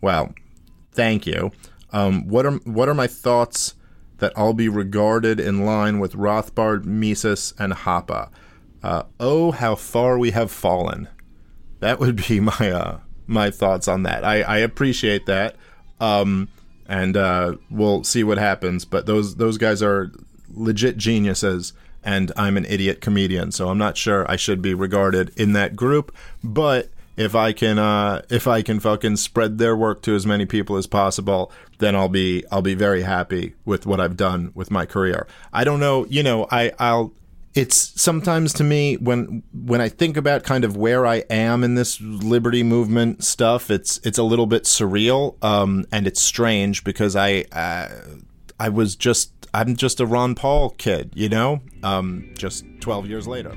Well, 0.00 0.34
thank 0.92 1.26
you. 1.26 1.52
Um, 1.92 2.26
what 2.26 2.44
are 2.44 2.56
what 2.64 2.88
are 2.88 2.94
my 2.94 3.06
thoughts 3.06 3.74
that 4.18 4.32
I'll 4.36 4.54
be 4.54 4.68
regarded 4.68 5.40
in 5.40 5.64
line 5.64 5.98
with 5.98 6.14
Rothbard, 6.14 6.84
Mises, 6.84 7.52
and 7.58 7.72
Hoppe. 7.72 8.30
Uh, 8.82 9.04
oh, 9.18 9.50
how 9.50 9.74
far 9.74 10.18
we 10.18 10.30
have 10.32 10.50
fallen. 10.50 11.08
That 11.80 11.98
would 11.98 12.16
be 12.28 12.40
my 12.58 12.70
uh, 12.70 12.98
my 13.26 13.50
thoughts 13.50 13.88
on 13.88 14.02
that. 14.04 14.24
I, 14.24 14.42
I 14.42 14.58
appreciate 14.58 15.26
that, 15.26 15.56
um, 16.00 16.48
and 16.86 17.16
uh, 17.16 17.56
we'll 17.70 18.04
see 18.04 18.24
what 18.24 18.38
happens. 18.38 18.84
But 18.84 19.06
those 19.06 19.36
those 19.36 19.58
guys 19.58 19.82
are 19.82 20.12
legit 20.50 20.96
geniuses, 20.96 21.72
and 22.02 22.30
I'm 22.36 22.56
an 22.56 22.66
idiot 22.66 23.00
comedian, 23.00 23.52
so 23.52 23.68
I'm 23.68 23.78
not 23.78 23.96
sure 23.96 24.30
I 24.30 24.36
should 24.36 24.62
be 24.62 24.74
regarded 24.74 25.32
in 25.36 25.54
that 25.54 25.76
group. 25.76 26.14
But 26.42 26.90
if 27.16 27.34
I 27.34 27.52
can 27.52 27.78
uh, 27.78 28.22
if 28.30 28.46
I 28.46 28.62
can 28.62 28.80
fucking 28.80 29.16
spread 29.16 29.58
their 29.58 29.76
work 29.76 30.02
to 30.02 30.14
as 30.14 30.26
many 30.26 30.46
people 30.46 30.76
as 30.76 30.86
possible, 30.86 31.52
then 31.78 31.94
I'll 31.94 32.08
be 32.08 32.44
I'll 32.50 32.62
be 32.62 32.74
very 32.74 33.02
happy 33.02 33.54
with 33.64 33.86
what 33.86 34.00
I've 34.00 34.16
done 34.16 34.50
with 34.54 34.70
my 34.70 34.86
career. 34.86 35.26
I 35.52 35.64
don't 35.64 35.80
know, 35.80 36.06
you 36.06 36.22
know, 36.22 36.46
I 36.50 36.72
I'll 36.78 37.12
it's 37.54 38.00
sometimes 38.00 38.52
to 38.54 38.64
me 38.64 38.96
when 38.96 39.42
when 39.52 39.80
I 39.80 39.88
think 39.88 40.16
about 40.16 40.42
kind 40.42 40.64
of 40.64 40.76
where 40.76 41.06
I 41.06 41.18
am 41.30 41.62
in 41.62 41.76
this 41.76 42.00
liberty 42.00 42.64
movement 42.64 43.22
stuff, 43.22 43.70
it's 43.70 44.00
it's 44.02 44.18
a 44.18 44.24
little 44.24 44.46
bit 44.46 44.64
surreal 44.64 45.42
um, 45.44 45.86
and 45.92 46.06
it's 46.06 46.20
strange 46.20 46.82
because 46.82 47.14
I 47.14 47.44
uh, 47.52 47.88
I 48.58 48.68
was 48.70 48.96
just 48.96 49.30
I'm 49.54 49.76
just 49.76 50.00
a 50.00 50.06
Ron 50.06 50.34
Paul 50.34 50.70
kid, 50.70 51.12
you 51.14 51.28
know, 51.28 51.60
um, 51.84 52.28
just 52.36 52.64
12 52.80 53.06
years 53.06 53.28
later. 53.28 53.54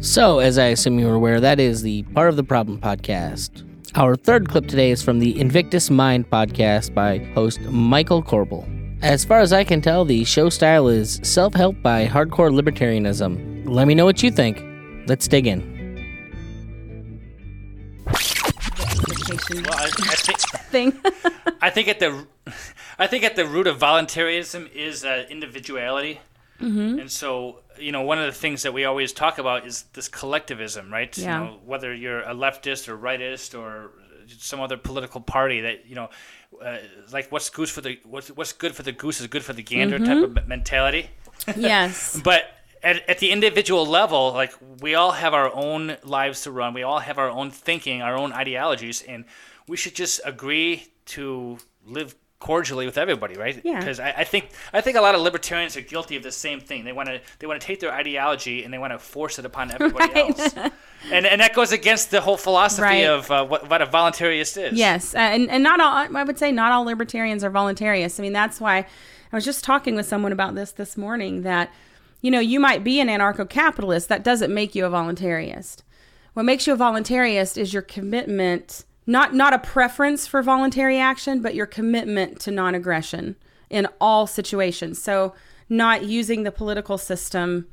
So, 0.00 0.38
as 0.38 0.58
I 0.58 0.66
assume 0.66 0.98
you 0.98 1.06
were 1.06 1.14
aware, 1.14 1.40
that 1.40 1.58
is 1.58 1.82
the 1.82 2.02
Part 2.14 2.28
of 2.28 2.36
the 2.36 2.44
Problem 2.44 2.80
podcast. 2.80 3.64
Our 3.96 4.14
third 4.14 4.48
clip 4.48 4.66
today 4.66 4.90
is 4.90 5.02
from 5.02 5.18
the 5.18 5.38
Invictus 5.40 5.90
Mind 5.90 6.30
podcast 6.30 6.94
by 6.94 7.18
host 7.34 7.60
Michael 7.62 8.22
Corbel. 8.22 8.66
As 9.02 9.24
far 9.24 9.40
as 9.40 9.52
I 9.52 9.64
can 9.64 9.80
tell, 9.80 10.04
the 10.04 10.24
show 10.24 10.50
style 10.50 10.88
is 10.88 11.20
self 11.24 11.54
help 11.54 11.82
by 11.82 12.06
hardcore 12.06 12.52
libertarianism. 12.52 13.68
Let 13.68 13.88
me 13.88 13.94
know 13.94 14.04
what 14.04 14.22
you 14.22 14.30
think. 14.30 14.62
Let's 15.08 15.26
dig 15.26 15.46
in. 15.46 15.78
discrimination 19.28 19.64
Well, 19.64 19.78
I, 19.78 19.84
I 19.84 20.14
think 20.14 20.38
thing. 20.70 21.00
I 21.60 21.70
think 21.70 21.88
at 21.88 22.00
the 22.00 22.26
I 22.98 23.06
think 23.06 23.24
at 23.24 23.36
the 23.36 23.46
root 23.46 23.66
of 23.66 23.78
voluntarism 23.78 24.68
is 24.74 25.04
uh, 25.04 25.24
individuality, 25.30 26.20
Mm-hmm. 26.60 26.98
and 27.00 27.10
so 27.10 27.60
you 27.78 27.92
know 27.92 28.02
one 28.02 28.18
of 28.18 28.26
the 28.26 28.32
things 28.40 28.62
that 28.64 28.72
we 28.74 28.84
always 28.84 29.12
talk 29.12 29.38
about 29.38 29.66
is 29.66 29.84
this 29.92 30.08
collectivism, 30.08 30.92
right? 30.92 31.16
Yeah. 31.16 31.38
You 31.40 31.44
know, 31.44 31.58
whether 31.64 31.94
you're 31.94 32.22
a 32.22 32.34
leftist 32.34 32.88
or 32.88 32.98
rightist 32.98 33.56
or 33.58 33.92
some 34.38 34.60
other 34.60 34.76
political 34.76 35.20
party 35.20 35.60
that 35.62 35.86
you 35.86 35.94
know, 35.94 36.08
uh, 36.62 36.78
like 37.12 37.30
what's 37.30 37.48
goose 37.50 37.70
for 37.70 37.80
the 37.80 37.98
what's 38.04 38.28
what's 38.32 38.52
good 38.52 38.74
for 38.74 38.82
the 38.82 38.92
goose 38.92 39.20
is 39.20 39.26
good 39.28 39.44
for 39.44 39.52
the 39.52 39.62
gander 39.62 39.98
type 39.98 40.08
Mm-hmm. 40.18 40.36
of 40.38 40.48
mentality. 40.48 41.10
yes. 41.56 42.20
But 42.24 42.42
at, 42.82 43.08
at 43.08 43.18
the 43.20 43.30
individual 43.30 43.86
level, 43.86 44.32
like 44.32 44.52
we 44.80 44.94
all 44.96 45.12
have 45.12 45.34
our 45.34 45.50
own 45.54 45.96
lives 46.04 46.42
to 46.42 46.50
run. 46.50 46.74
We 46.74 46.82
all 46.82 46.98
have 47.00 47.18
our 47.18 47.30
own 47.30 47.50
thinking, 47.50 48.02
our 48.02 48.16
own 48.16 48.32
ideologies, 48.32 49.02
and 49.02 49.24
we 49.68 49.76
should 49.76 49.94
just 49.94 50.20
agree 50.24 50.88
to 51.06 51.58
live 51.86 52.14
cordially 52.40 52.86
with 52.86 52.96
everybody, 52.96 53.34
right? 53.36 53.60
Yeah. 53.64 53.78
Because 53.80 53.98
I, 53.98 54.10
I 54.18 54.24
think 54.24 54.50
I 54.72 54.80
think 54.80 54.96
a 54.96 55.00
lot 55.00 55.14
of 55.14 55.20
libertarians 55.20 55.76
are 55.76 55.80
guilty 55.80 56.16
of 56.16 56.22
the 56.22 56.30
same 56.32 56.60
thing. 56.60 56.84
They 56.84 56.92
want 56.92 57.08
to 57.08 57.20
they 57.38 57.46
want 57.46 57.60
to 57.60 57.66
take 57.66 57.80
their 57.80 57.92
ideology 57.92 58.62
and 58.64 58.72
they 58.72 58.78
want 58.78 58.92
to 58.92 58.98
force 58.98 59.38
it 59.38 59.44
upon 59.44 59.70
everybody 59.72 60.12
Right. 60.14 60.38
else, 60.38 60.54
and 61.10 61.26
and 61.26 61.40
that 61.40 61.52
goes 61.54 61.72
against 61.72 62.10
the 62.10 62.20
whole 62.20 62.36
philosophy 62.36 62.82
Right. 62.82 63.04
of 63.06 63.30
uh, 63.30 63.44
what 63.44 63.68
what 63.68 63.82
a 63.82 63.86
voluntarist 63.86 64.56
is. 64.72 64.78
Yes, 64.78 65.14
uh, 65.14 65.18
and 65.18 65.50
and 65.50 65.62
not 65.62 65.80
all. 65.80 66.16
I 66.16 66.22
would 66.22 66.38
say 66.38 66.52
not 66.52 66.70
all 66.72 66.84
libertarians 66.84 67.42
are 67.42 67.50
voluntarists. 67.50 68.20
I 68.20 68.22
mean, 68.22 68.32
that's 68.32 68.60
why 68.60 68.78
I 68.78 69.36
was 69.36 69.44
just 69.44 69.64
talking 69.64 69.94
with 69.96 70.06
someone 70.06 70.32
about 70.32 70.54
this 70.54 70.70
this 70.72 70.96
morning. 70.96 71.42
That 71.42 71.70
you 72.20 72.30
know, 72.30 72.40
you 72.40 72.58
might 72.60 72.82
be 72.84 73.00
an 73.00 73.08
anarcho-capitalist. 73.08 74.08
That 74.08 74.22
doesn't 74.24 74.52
make 74.52 74.74
you 74.74 74.84
a 74.86 74.90
voluntarist. 74.90 75.82
What 76.34 76.44
makes 76.44 76.66
you 76.68 76.72
a 76.72 76.76
voluntarist 76.76 77.56
is 77.58 77.72
your 77.72 77.82
commitment, 77.82 78.84
not 79.08 79.34
not 79.34 79.52
a 79.52 79.58
preference 79.58 80.26
for 80.26 80.42
voluntary 80.42 80.98
action, 80.98 81.42
but 81.42 81.56
your 81.56 81.66
commitment 81.66 82.38
to 82.40 82.52
non-aggression 82.52 83.34
in 83.68 83.88
all 84.00 84.26
situations. 84.26 85.02
So, 85.02 85.34
not 85.68 86.04
using 86.04 86.44
the 86.44 86.52
political 86.52 86.96
system 86.96 87.66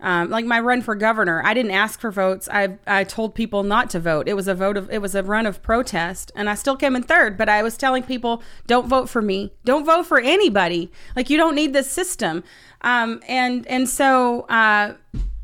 um, 0.00 0.30
like 0.30 0.44
my 0.44 0.60
run 0.60 0.80
for 0.82 0.94
governor, 0.94 1.42
I 1.44 1.54
didn't 1.54 1.72
ask 1.72 2.00
for 2.00 2.12
votes. 2.12 2.48
I 2.52 2.76
I 2.86 3.02
told 3.02 3.34
people 3.34 3.64
not 3.64 3.90
to 3.90 4.00
vote. 4.00 4.28
It 4.28 4.34
was 4.34 4.46
a 4.46 4.54
vote 4.54 4.76
of 4.76 4.88
it 4.90 5.02
was 5.02 5.14
a 5.16 5.24
run 5.24 5.44
of 5.44 5.60
protest, 5.60 6.30
and 6.36 6.48
I 6.48 6.54
still 6.54 6.76
came 6.76 6.94
in 6.94 7.02
third. 7.02 7.36
But 7.36 7.48
I 7.48 7.64
was 7.64 7.76
telling 7.76 8.04
people, 8.04 8.42
don't 8.68 8.88
vote 8.88 9.08
for 9.08 9.20
me. 9.20 9.52
Don't 9.64 9.84
vote 9.84 10.06
for 10.06 10.20
anybody. 10.20 10.92
Like 11.16 11.30
you 11.30 11.36
don't 11.36 11.56
need 11.56 11.72
this 11.72 11.90
system. 11.90 12.44
Um, 12.82 13.20
and 13.26 13.66
and 13.66 13.88
so 13.88 14.42
uh, 14.42 14.94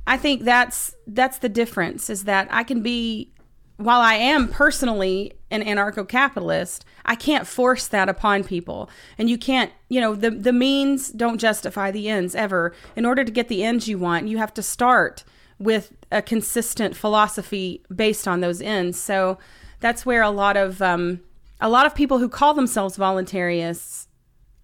I 0.07 0.17
think 0.17 0.43
that's 0.45 0.95
that's 1.09 1.39
the 1.39 1.49
difference 1.49 2.09
is 2.09 2.23
that 2.25 2.47
I 2.51 2.63
can 2.63 2.81
be 2.81 3.33
while 3.77 4.01
I 4.01 4.15
am 4.15 4.49
personally 4.49 5.33
an 5.51 5.63
anarcho 5.63 6.09
capitalist, 6.09 6.85
I 7.05 7.17
can't 7.17 7.47
force 7.47 7.87
that 7.89 8.09
upon 8.09 8.45
people. 8.45 8.89
And 9.19 9.29
you 9.29 9.37
can't, 9.37 9.73
you 9.89 10.01
know, 10.01 10.15
the, 10.15 10.31
the 10.31 10.53
means 10.53 11.11
don't 11.11 11.39
justify 11.39 11.91
the 11.91 12.09
ends 12.09 12.35
ever. 12.35 12.75
In 12.95 13.05
order 13.05 13.25
to 13.25 13.33
get 13.33 13.49
the 13.49 13.65
ends 13.65 13.89
you 13.89 13.99
want, 13.99 14.29
you 14.29 14.39
have 14.39 14.55
to 14.55 14.63
start 14.63 15.25
with 15.59 15.93
a 16.13 16.23
consistent 16.23 16.97
philosophy 16.97 17.83
based 17.95 18.29
on 18.29 18.41
those 18.41 18.61
ends. 18.61 18.99
So 18.99 19.39
that's 19.81 20.07
where 20.07 20.23
a 20.23 20.31
lot 20.31 20.57
of 20.57 20.81
um, 20.81 21.21
a 21.61 21.69
lot 21.69 21.87
of 21.87 21.95
people 21.95 22.19
who 22.19 22.29
call 22.29 22.55
themselves 22.55 22.97
voluntarists 22.97 24.07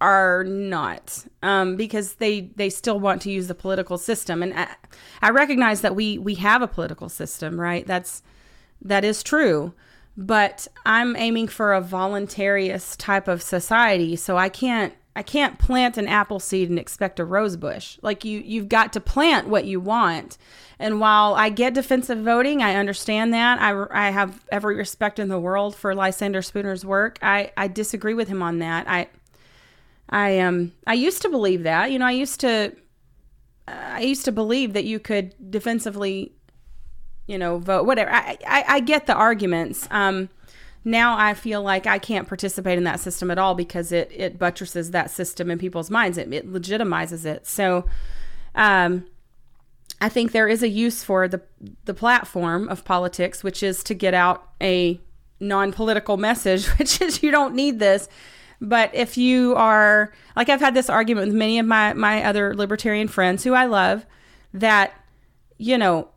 are 0.00 0.44
not 0.44 1.26
um, 1.42 1.76
because 1.76 2.14
they 2.14 2.52
they 2.56 2.70
still 2.70 2.98
want 2.98 3.20
to 3.22 3.30
use 3.30 3.48
the 3.48 3.54
political 3.54 3.98
system 3.98 4.42
and 4.42 4.54
I, 4.54 4.68
I 5.20 5.30
recognize 5.30 5.82
that 5.82 5.94
we 5.94 6.16
we 6.16 6.36
have 6.36 6.62
a 6.62 6.66
political 6.66 7.10
system 7.10 7.60
right 7.60 7.86
that's 7.86 8.22
that 8.82 9.04
is 9.04 9.22
true 9.22 9.72
but 10.16 10.66
i'm 10.84 11.16
aiming 11.16 11.48
for 11.48 11.72
a 11.72 11.82
voluntarist 11.82 12.96
type 12.98 13.28
of 13.28 13.42
society 13.42 14.16
so 14.16 14.36
i 14.36 14.48
can't 14.48 14.94
i 15.16 15.22
can't 15.22 15.58
plant 15.58 15.98
an 15.98 16.08
apple 16.08 16.38
seed 16.40 16.70
and 16.70 16.78
expect 16.78 17.18
a 17.18 17.24
rose 17.24 17.56
bush. 17.56 17.98
Like 18.02 18.24
you 18.24 18.40
you've 18.40 18.68
got 18.68 18.92
to 18.94 19.00
plant 19.00 19.48
what 19.48 19.64
you 19.64 19.80
want. 19.80 20.38
And 20.78 21.00
while 21.00 21.34
i 21.34 21.48
get 21.48 21.74
defensive 21.74 22.18
voting 22.18 22.62
i 22.62 22.74
understand 22.74 23.34
that. 23.34 23.60
I, 23.60 23.86
I 23.90 24.10
have 24.10 24.44
every 24.50 24.76
respect 24.76 25.18
in 25.18 25.28
the 25.28 25.40
world 25.40 25.74
for 25.74 25.94
lysander 25.94 26.42
spooner's 26.42 26.84
work. 26.84 27.18
I 27.22 27.52
i 27.56 27.68
disagree 27.68 28.14
with 28.14 28.28
him 28.28 28.42
on 28.42 28.58
that. 28.60 28.88
I 28.88 29.08
i 30.08 30.38
um 30.38 30.72
i 30.86 30.94
used 30.94 31.22
to 31.22 31.28
believe 31.28 31.64
that. 31.64 31.90
You 31.90 31.98
know 31.98 32.06
i 32.06 32.12
used 32.12 32.40
to 32.40 32.74
i 33.68 34.00
used 34.00 34.24
to 34.24 34.32
believe 34.32 34.72
that 34.72 34.84
you 34.84 34.98
could 34.98 35.34
defensively 35.50 36.32
you 37.30 37.38
know, 37.38 37.58
vote, 37.58 37.86
whatever. 37.86 38.10
I, 38.12 38.36
I, 38.44 38.64
I 38.66 38.80
get 38.80 39.06
the 39.06 39.14
arguments. 39.14 39.86
Um, 39.92 40.28
now 40.84 41.16
I 41.16 41.34
feel 41.34 41.62
like 41.62 41.86
I 41.86 42.00
can't 42.00 42.26
participate 42.26 42.76
in 42.76 42.82
that 42.84 42.98
system 42.98 43.30
at 43.30 43.38
all 43.38 43.54
because 43.54 43.92
it, 43.92 44.10
it 44.12 44.36
buttresses 44.36 44.90
that 44.90 45.12
system 45.12 45.48
in 45.48 45.56
people's 45.56 45.90
minds. 45.90 46.18
It, 46.18 46.32
it 46.34 46.52
legitimizes 46.52 47.24
it. 47.24 47.46
So, 47.46 47.86
um, 48.56 49.06
I 50.00 50.08
think 50.08 50.32
there 50.32 50.48
is 50.48 50.62
a 50.62 50.68
use 50.68 51.04
for 51.04 51.28
the 51.28 51.40
the 51.84 51.94
platform 51.94 52.68
of 52.68 52.84
politics, 52.84 53.44
which 53.44 53.62
is 53.62 53.84
to 53.84 53.94
get 53.94 54.14
out 54.14 54.48
a 54.60 55.00
non-political 55.38 56.16
message, 56.16 56.66
which 56.78 57.00
is 57.00 57.22
you 57.22 57.30
don't 57.30 57.54
need 57.54 57.78
this. 57.78 58.08
But 58.60 58.92
if 58.92 59.16
you 59.16 59.54
are 59.54 60.12
like 60.34 60.48
I've 60.48 60.60
had 60.60 60.74
this 60.74 60.90
argument 60.90 61.28
with 61.28 61.36
many 61.36 61.60
of 61.60 61.66
my 61.66 61.92
my 61.92 62.24
other 62.24 62.56
libertarian 62.56 63.06
friends 63.06 63.44
who 63.44 63.54
I 63.54 63.66
love, 63.66 64.04
that 64.52 64.94
you 65.58 65.78
know 65.78 66.08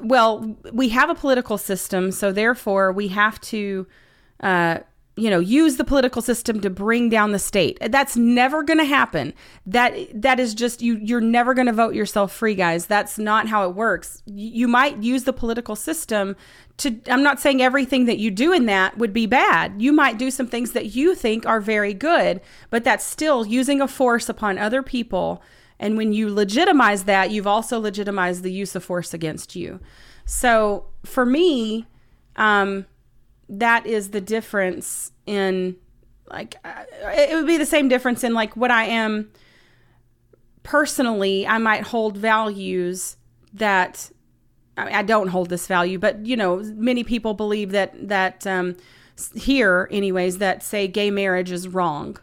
well, 0.00 0.56
we 0.72 0.88
have 0.90 1.10
a 1.10 1.14
political 1.14 1.58
system, 1.58 2.12
so 2.12 2.32
therefore 2.32 2.92
we 2.92 3.08
have 3.08 3.40
to, 3.42 3.86
uh, 4.40 4.78
you 5.16 5.28
know, 5.28 5.40
use 5.40 5.76
the 5.76 5.84
political 5.84 6.22
system 6.22 6.60
to 6.60 6.70
bring 6.70 7.08
down 7.08 7.32
the 7.32 7.38
state. 7.38 7.78
That's 7.80 8.16
never 8.16 8.62
going 8.62 8.78
to 8.78 8.84
happen. 8.84 9.34
That 9.66 9.94
that 10.14 10.40
is 10.40 10.54
just 10.54 10.80
you. 10.80 10.96
You're 10.96 11.20
never 11.20 11.52
going 11.52 11.66
to 11.66 11.72
vote 11.72 11.94
yourself 11.94 12.32
free, 12.32 12.54
guys. 12.54 12.86
That's 12.86 13.18
not 13.18 13.48
how 13.48 13.68
it 13.68 13.74
works. 13.74 14.22
You 14.26 14.68
might 14.68 15.02
use 15.02 15.24
the 15.24 15.32
political 15.32 15.76
system 15.76 16.36
to. 16.78 16.98
I'm 17.08 17.22
not 17.22 17.40
saying 17.40 17.60
everything 17.60 18.06
that 18.06 18.18
you 18.18 18.30
do 18.30 18.52
in 18.52 18.66
that 18.66 18.96
would 18.96 19.12
be 19.12 19.26
bad. 19.26 19.82
You 19.82 19.92
might 19.92 20.18
do 20.18 20.30
some 20.30 20.46
things 20.46 20.72
that 20.72 20.94
you 20.94 21.14
think 21.14 21.44
are 21.44 21.60
very 21.60 21.92
good, 21.92 22.40
but 22.70 22.84
that's 22.84 23.04
still 23.04 23.44
using 23.44 23.80
a 23.80 23.88
force 23.88 24.28
upon 24.28 24.56
other 24.56 24.82
people 24.82 25.42
and 25.82 25.96
when 25.96 26.12
you 26.12 26.32
legitimize 26.32 27.04
that, 27.04 27.32
you've 27.32 27.46
also 27.46 27.80
legitimized 27.80 28.44
the 28.44 28.52
use 28.52 28.76
of 28.76 28.84
force 28.84 29.12
against 29.12 29.56
you. 29.56 29.80
So 30.24 30.86
for 31.04 31.26
me, 31.26 31.88
um, 32.36 32.86
that 33.48 33.84
is 33.84 34.10
the 34.10 34.20
difference 34.20 35.10
in 35.26 35.74
like 36.30 36.54
uh, 36.64 36.84
it 37.04 37.34
would 37.34 37.48
be 37.48 37.58
the 37.58 37.66
same 37.66 37.88
difference 37.88 38.22
in 38.22 38.32
like 38.32 38.56
what 38.56 38.70
I 38.70 38.84
am 38.84 39.32
personally. 40.62 41.48
I 41.48 41.58
might 41.58 41.82
hold 41.82 42.16
values 42.16 43.16
that 43.52 44.08
I, 44.76 44.84
mean, 44.84 44.94
I 44.94 45.02
don't 45.02 45.28
hold 45.28 45.50
this 45.50 45.66
value, 45.66 45.98
but 45.98 46.24
you 46.24 46.36
know, 46.36 46.62
many 46.76 47.02
people 47.02 47.34
believe 47.34 47.72
that 47.72 48.08
that 48.08 48.46
um, 48.46 48.76
here, 49.34 49.88
anyways, 49.90 50.38
that 50.38 50.62
say 50.62 50.86
gay 50.86 51.10
marriage 51.10 51.50
is 51.50 51.66
wrong 51.66 52.18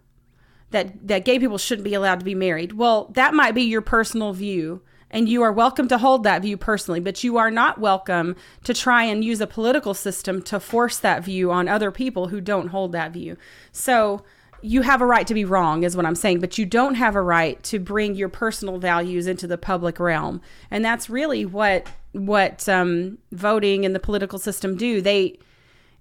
that 0.72 1.08
that 1.08 1.26
gay 1.26 1.40
people 1.40 1.58
shouldn't 1.58 1.86
be 1.86 1.94
allowed 1.94 2.20
to 2.20 2.26
be 2.26 2.36
married. 2.36 2.74
Well, 2.74 3.10
that 3.14 3.34
might 3.34 3.56
be 3.56 3.64
your 3.64 3.82
personal 3.82 4.34
view 4.34 4.82
and 5.12 5.28
you 5.28 5.42
are 5.42 5.52
welcome 5.52 5.88
to 5.88 5.98
hold 5.98 6.24
that 6.24 6.44
view 6.44 6.56
personally, 6.56 7.00
but 7.00 7.24
you 7.24 7.38
are 7.38 7.50
not 7.50 7.80
welcome 7.80 8.36
to 8.64 8.74
try 8.74 9.04
and 9.04 9.24
use 9.24 9.42
a 9.42 9.48
political 9.48 9.94
system 9.94 10.42
to 10.44 10.60
force 10.60 11.00
that 11.00 11.24
view 11.24 11.52
on 11.52 11.68
other 11.68 11.92
people 11.92 12.28
who 12.28 12.40
don't 12.40 12.68
hold 12.68 12.92
that 12.92 13.12
view. 13.12 13.36
So, 13.72 14.24
you 14.62 14.82
have 14.82 15.02
a 15.02 15.06
right 15.06 15.26
to 15.26 15.34
be 15.34 15.46
wrong 15.46 15.84
is 15.84 15.96
what 15.96 16.06
I'm 16.06 16.16
saying, 16.16 16.42
but 16.42 16.58
you 16.58 16.66
don't 16.66 16.96
have 16.96 17.16
a 17.16 17.22
right 17.22 17.62
to 17.64 17.80
bring 17.80 18.16
your 18.16 18.28
personal 18.28 18.78
values 18.78 19.26
into 19.26 19.48
the 19.48 19.58
public 19.58 20.00
realm. 20.00 20.42
And 20.70 20.84
that's 20.84 21.10
really 21.10 21.46
what 21.46 21.88
what 22.12 22.68
um, 22.68 23.20
voting 23.32 23.86
and 23.86 23.96
the 23.96 24.00
political 24.00 24.40
system 24.40 24.76
do. 24.76 25.02
They 25.02 25.40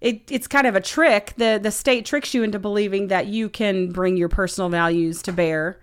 it, 0.01 0.31
it's 0.31 0.47
kind 0.47 0.67
of 0.67 0.77
a 0.77 0.81
trick. 0.81 1.35
The 1.37 1.59
the 1.63 1.71
state 1.71 2.05
tricks 2.07 2.35
you 2.35 2.43
into 2.43 2.59
believing 2.59 3.09
that 3.09 3.27
you 3.27 3.49
can 3.49 3.91
bring 3.91 4.17
your 4.17 4.29
personal 4.29 4.69
values 4.69 5.23
to 5.23 5.33
bear, 5.33 5.81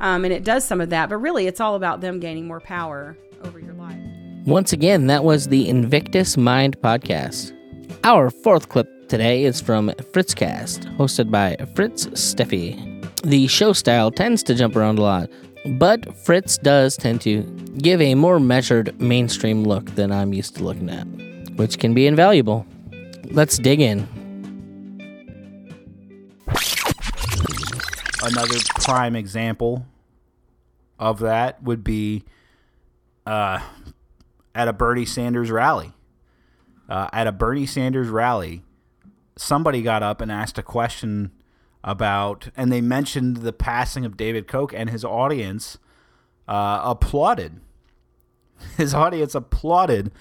um, 0.00 0.24
and 0.24 0.32
it 0.32 0.44
does 0.44 0.64
some 0.64 0.80
of 0.80 0.90
that. 0.90 1.08
But 1.08 1.18
really, 1.18 1.46
it's 1.46 1.60
all 1.60 1.74
about 1.74 2.00
them 2.00 2.20
gaining 2.20 2.46
more 2.46 2.60
power 2.60 3.16
over 3.44 3.58
your 3.58 3.74
life. 3.74 3.98
Once 4.46 4.72
again, 4.72 5.06
that 5.08 5.24
was 5.24 5.48
the 5.48 5.68
Invictus 5.68 6.36
Mind 6.36 6.80
podcast. 6.80 7.56
Our 8.04 8.30
fourth 8.30 8.70
clip 8.70 8.88
today 9.08 9.44
is 9.44 9.60
from 9.60 9.90
Fritzcast, 9.90 10.96
hosted 10.96 11.30
by 11.30 11.56
Fritz 11.74 12.06
Steffi. 12.06 12.86
The 13.22 13.46
show 13.48 13.74
style 13.74 14.10
tends 14.10 14.42
to 14.44 14.54
jump 14.54 14.76
around 14.76 14.98
a 14.98 15.02
lot, 15.02 15.28
but 15.78 16.16
Fritz 16.24 16.56
does 16.56 16.96
tend 16.96 17.20
to 17.22 17.42
give 17.76 18.00
a 18.00 18.14
more 18.14 18.40
measured 18.40 18.98
mainstream 18.98 19.64
look 19.64 19.84
than 19.94 20.10
I'm 20.10 20.32
used 20.32 20.56
to 20.56 20.64
looking 20.64 20.88
at, 20.88 21.04
which 21.56 21.78
can 21.78 21.92
be 21.92 22.06
invaluable. 22.06 22.66
Let's 23.32 23.58
dig 23.58 23.80
in. 23.80 24.08
another 28.22 28.58
prime 28.76 29.16
example 29.16 29.86
of 30.98 31.20
that 31.20 31.62
would 31.62 31.82
be 31.82 32.24
uh, 33.26 33.60
at 34.54 34.68
a 34.68 34.72
Bernie 34.72 35.06
Sanders 35.06 35.50
rally. 35.50 35.92
Uh, 36.88 37.08
at 37.12 37.26
a 37.26 37.32
Bernie 37.32 37.66
Sanders 37.66 38.08
rally, 38.08 38.62
somebody 39.36 39.80
got 39.80 40.02
up 40.02 40.20
and 40.20 40.30
asked 40.30 40.58
a 40.58 40.62
question 40.62 41.30
about, 41.84 42.48
and 42.56 42.72
they 42.72 42.80
mentioned 42.80 43.38
the 43.38 43.52
passing 43.52 44.04
of 44.04 44.16
David 44.16 44.48
Koch, 44.48 44.72
and 44.74 44.90
his 44.90 45.04
audience 45.04 45.78
uh, 46.48 46.80
applauded. 46.82 47.60
His 48.76 48.92
audience 48.92 49.34
applauded, 49.34 50.12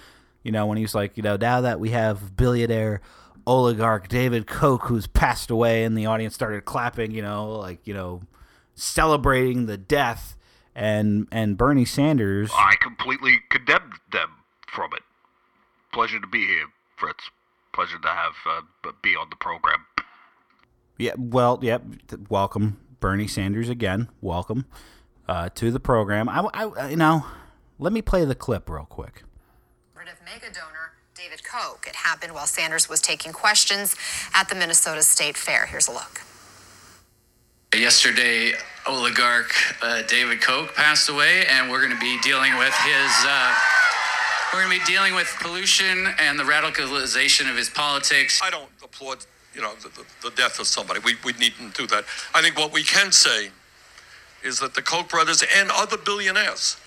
you 0.43 0.51
know, 0.51 0.65
when 0.65 0.77
he 0.77 0.83
was 0.83 0.95
like, 0.95 1.17
you 1.17 1.23
know, 1.23 1.35
now 1.35 1.61
that 1.61 1.79
we 1.79 1.89
have 1.89 2.35
billionaire 2.35 3.01
oligarch 3.45 4.07
David 4.07 4.47
Koch 4.47 4.83
who's 4.83 5.07
passed 5.07 5.49
away, 5.49 5.83
and 5.83 5.97
the 5.97 6.05
audience 6.05 6.33
started 6.33 6.65
clapping, 6.65 7.11
you 7.11 7.21
know, 7.21 7.51
like, 7.51 7.85
you 7.85 7.93
know, 7.93 8.21
celebrating 8.75 9.65
the 9.65 9.77
death. 9.77 10.35
And, 10.75 11.27
and 11.29 11.57
Bernie 11.57 11.83
Sanders. 11.83 12.51
I 12.53 12.75
completely 12.79 13.41
condemned 13.49 13.95
them 14.13 14.29
from 14.65 14.91
it. 14.93 15.01
Pleasure 15.91 16.21
to 16.21 16.27
be 16.27 16.45
here, 16.45 16.67
Fritz. 16.95 17.29
Pleasure 17.73 17.97
to 17.99 18.07
have 18.07 18.33
uh, 18.49 18.91
be 19.01 19.13
on 19.13 19.29
the 19.29 19.35
program. 19.35 19.85
Yeah, 20.97 21.15
well, 21.17 21.59
yep. 21.61 21.83
welcome, 22.29 22.79
Bernie 23.01 23.27
Sanders 23.27 23.67
again. 23.67 24.07
Welcome 24.21 24.67
uh, 25.27 25.49
to 25.55 25.71
the 25.71 25.81
program. 25.81 26.29
I, 26.29 26.47
I, 26.53 26.89
you 26.89 26.95
know, 26.95 27.25
let 27.77 27.91
me 27.91 28.01
play 28.01 28.23
the 28.23 28.35
clip 28.35 28.69
real 28.69 28.85
quick. 28.85 29.23
Of 30.09 30.25
mega 30.25 30.51
donor 30.51 30.93
David 31.15 31.43
Koch. 31.43 31.85
It 31.85 31.95
happened 31.95 32.33
while 32.33 32.47
Sanders 32.47 32.89
was 32.89 32.99
taking 32.99 33.31
questions 33.31 33.95
at 34.33 34.49
the 34.49 34.55
Minnesota 34.55 35.03
State 35.03 35.37
Fair. 35.37 35.67
Here's 35.67 35.87
a 35.87 35.91
look. 35.91 36.21
Yesterday, 37.75 38.53
oligarch 38.87 39.53
uh, 39.83 40.01
David 40.07 40.41
Koch 40.41 40.73
passed 40.73 41.09
away, 41.09 41.45
and 41.45 41.69
we're 41.69 41.85
going 41.85 41.93
to 41.93 41.99
be 41.99 42.17
dealing 42.21 42.57
with 42.57 42.73
his. 42.73 43.11
Uh, 43.23 43.53
we're 44.51 44.63
going 44.63 44.79
to 44.79 44.83
be 44.83 44.91
dealing 44.91 45.13
with 45.13 45.27
pollution 45.41 46.07
and 46.17 46.39
the 46.39 46.43
radicalization 46.43 47.47
of 47.47 47.55
his 47.55 47.69
politics. 47.69 48.41
I 48.43 48.49
don't 48.49 48.71
applaud, 48.83 49.19
you 49.53 49.61
know, 49.61 49.75
the, 49.75 49.89
the, 49.89 50.29
the 50.29 50.35
death 50.35 50.59
of 50.59 50.65
somebody. 50.65 51.01
We, 51.05 51.17
we 51.23 51.33
needn't 51.33 51.75
do 51.75 51.85
that. 51.85 52.05
I 52.33 52.41
think 52.41 52.57
what 52.57 52.73
we 52.73 52.81
can 52.81 53.11
say 53.11 53.49
is 54.43 54.59
that 54.59 54.73
the 54.73 54.81
Koch 54.81 55.07
brothers 55.07 55.43
and 55.55 55.69
other 55.71 55.97
billionaires, 55.97 56.77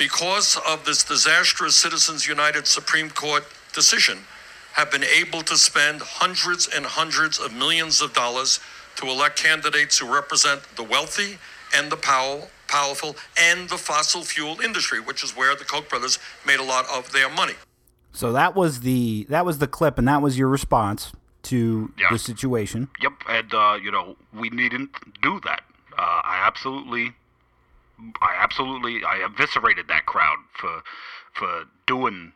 because 0.00 0.56
of 0.66 0.82
this 0.86 1.04
disastrous 1.04 1.76
Citizens 1.76 2.26
United 2.26 2.66
Supreme 2.66 3.10
Court 3.10 3.44
decision, 3.74 4.16
have 4.72 4.90
been 4.90 5.04
able 5.04 5.42
to 5.42 5.58
spend 5.58 6.00
hundreds 6.00 6.66
and 6.74 6.86
hundreds 6.86 7.38
of 7.38 7.52
millions 7.52 8.00
of 8.00 8.14
dollars 8.14 8.60
to 8.96 9.04
elect 9.06 9.36
candidates 9.36 9.98
who 9.98 10.10
represent 10.10 10.62
the 10.76 10.82
wealthy 10.82 11.36
and 11.76 11.92
the 11.92 11.98
power, 11.98 12.40
powerful 12.66 13.14
and 13.38 13.68
the 13.68 13.76
fossil 13.76 14.22
fuel 14.22 14.58
industry, 14.62 15.00
which 15.00 15.22
is 15.22 15.36
where 15.36 15.54
the 15.54 15.66
Koch 15.66 15.86
brothers 15.90 16.18
made 16.46 16.60
a 16.60 16.64
lot 16.64 16.86
of 16.88 17.12
their 17.12 17.28
money. 17.28 17.54
So 18.12 18.32
that 18.32 18.54
was 18.54 18.80
the 18.80 19.26
that 19.28 19.44
was 19.44 19.58
the 19.58 19.66
clip, 19.68 19.98
and 19.98 20.08
that 20.08 20.22
was 20.22 20.38
your 20.38 20.48
response 20.48 21.12
to 21.42 21.92
Yeah. 21.98 22.06
the 22.10 22.18
situation. 22.18 22.88
Yep, 23.02 23.12
and 23.28 23.52
uh, 23.52 23.78
you 23.82 23.90
know 23.90 24.16
we 24.32 24.48
needn't 24.48 24.90
do 25.20 25.40
that. 25.44 25.60
Uh, 25.98 26.00
I 26.24 26.42
absolutely, 26.46 27.12
I 28.20 28.34
absolutely, 28.38 29.02
I 29.04 29.24
eviscerated 29.24 29.88
that 29.88 30.06
crowd 30.06 30.38
for 30.52 30.82
for 31.32 31.64
doing 31.86 32.32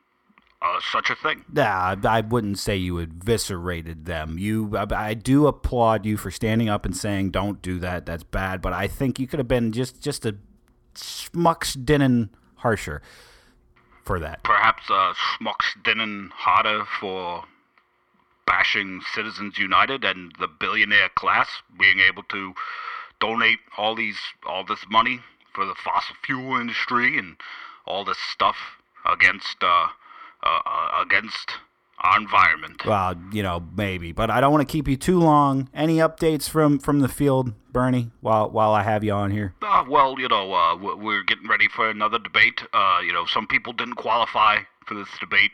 uh, 0.63 0.81
such 0.93 1.11
a 1.11 1.15
thing. 1.15 1.45
Nah, 1.53 1.97
I 2.05 2.21
wouldn't 2.21 2.59
say 2.59 2.77
you 2.77 2.99
eviscerated 2.99 4.07
them. 4.07 4.39
You, 4.39 4.77
I, 4.77 4.87
I 4.95 5.15
do 5.15 5.47
applaud 5.47 6.07
you 6.07 6.17
for 6.17 6.31
standing 6.31 6.69
up 6.69 6.85
and 6.85 6.97
saying, 6.97 7.31
"Don't 7.31 7.61
do 7.61 7.79
that. 7.81 8.07
That's 8.07 8.25
bad." 8.25 8.63
But 8.63 8.73
I 8.73 8.87
think 8.87 9.19
you 9.19 9.27
could 9.27 9.39
have 9.39 9.49
been 9.49 9.73
just 9.73 10.03
just 10.03 10.25
a 10.25 10.37
schmucksdinen 10.95 12.31
harsher 12.57 13.03
for 14.05 14.19
that. 14.21 14.43
Perhaps 14.45 14.85
uh, 14.91 15.15
Schmucks 15.15 16.31
harder 16.33 16.85
for 17.01 17.45
bashing 18.47 19.01
Citizens 19.15 19.59
United 19.59 20.05
and 20.05 20.33
the 20.39 20.49
billionaire 20.49 21.09
class 21.15 21.49
being 21.79 22.01
able 22.01 22.23
to 22.25 22.55
donate 23.21 23.59
all 23.79 23.95
these 23.95 24.19
all 24.47 24.65
this 24.65 24.85
money 24.91 25.21
for 25.55 25.65
the 25.65 25.75
fossil 25.75 26.17
fuel 26.25 26.57
industry 26.61 27.19
and 27.19 27.37
all 27.87 28.05
this 28.05 28.19
stuff 28.19 28.57
against 29.11 29.57
uh, 29.63 29.87
uh, 30.43 30.61
uh, 30.67 31.03
against 31.03 31.53
our 32.01 32.19
environment. 32.19 32.85
Well, 32.85 33.15
you 33.33 33.43
know, 33.43 33.67
maybe, 33.77 34.13
but 34.13 34.31
I 34.31 34.41
don't 34.41 34.53
want 34.53 34.67
to 34.69 34.71
keep 34.71 34.89
you 34.89 34.97
too 34.97 35.19
long. 35.21 35.69
Any 35.73 35.99
updates 35.99 36.49
from 36.49 36.79
from 36.79 37.01
the 37.01 37.09
field, 37.09 37.55
Bernie? 37.73 38.11
While 38.21 38.51
while 38.51 38.73
I 38.73 38.83
have 38.83 39.05
you 39.05 39.13
on 39.13 39.31
here. 39.31 39.55
Uh, 39.63 39.85
well, 39.89 40.19
you 40.19 40.29
know, 40.29 40.53
uh, 40.53 40.77
we- 40.77 40.95
we're 40.95 41.23
getting 41.23 41.49
ready 41.49 41.69
for 41.69 41.89
another 41.89 42.19
debate. 42.19 42.63
Uh, 42.73 42.99
you 43.05 43.13
know, 43.13 43.25
some 43.27 43.47
people 43.47 43.73
didn't 43.73 43.95
qualify 43.95 44.59
for 44.87 44.95
this 44.95 45.09
debate. 45.21 45.53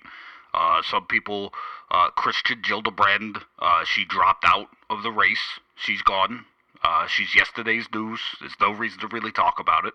Uh, 0.53 0.83
some 0.83 1.07
people, 1.07 1.55
uh, 1.93 2.11
Christian 2.17 2.61
Gillibrand, 2.63 3.41
uh, 3.61 3.85
she 3.85 4.05
dropped 4.05 4.45
out 4.45 4.69
of 4.89 5.05
the 5.05 5.13
race. 5.13 5.61
She's 5.77 6.03
gone. 6.03 6.45
Uh, 6.83 7.07
she's 7.07 7.35
yesterday's 7.35 7.87
news. 7.93 8.21
There's 8.41 8.57
no 8.61 8.73
reason 8.73 9.01
to 9.01 9.09
really 9.09 9.33
talk 9.33 9.59
about 9.61 9.85
it. 9.85 9.95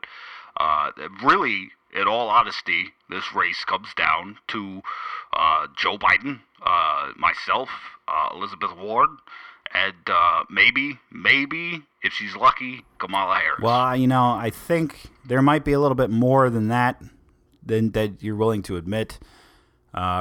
Uh, 0.57 0.91
really, 1.23 1.69
in 1.93 2.07
all 2.07 2.29
honesty, 2.29 2.93
this 3.09 3.33
race 3.33 3.63
comes 3.65 3.87
down 3.95 4.37
to 4.49 4.81
uh, 5.35 5.67
Joe 5.77 5.97
Biden, 5.97 6.39
uh, 6.65 7.11
myself, 7.17 7.69
uh, 8.07 8.29
Elizabeth 8.35 8.75
Warren, 8.77 9.17
and 9.73 9.95
uh, 10.07 10.43
maybe, 10.49 10.99
maybe, 11.11 11.83
if 12.03 12.13
she's 12.13 12.35
lucky, 12.35 12.85
Kamala 12.99 13.35
Harris. 13.35 13.59
Well, 13.61 13.95
you 13.97 14.07
know, 14.07 14.31
I 14.31 14.49
think 14.49 15.09
there 15.25 15.41
might 15.41 15.65
be 15.65 15.73
a 15.73 15.79
little 15.79 15.95
bit 15.95 16.09
more 16.09 16.49
than 16.49 16.69
that 16.69 17.01
than 17.63 17.91
that 17.91 18.21
you're 18.21 18.35
willing 18.35 18.61
to 18.63 18.77
admit. 18.77 19.19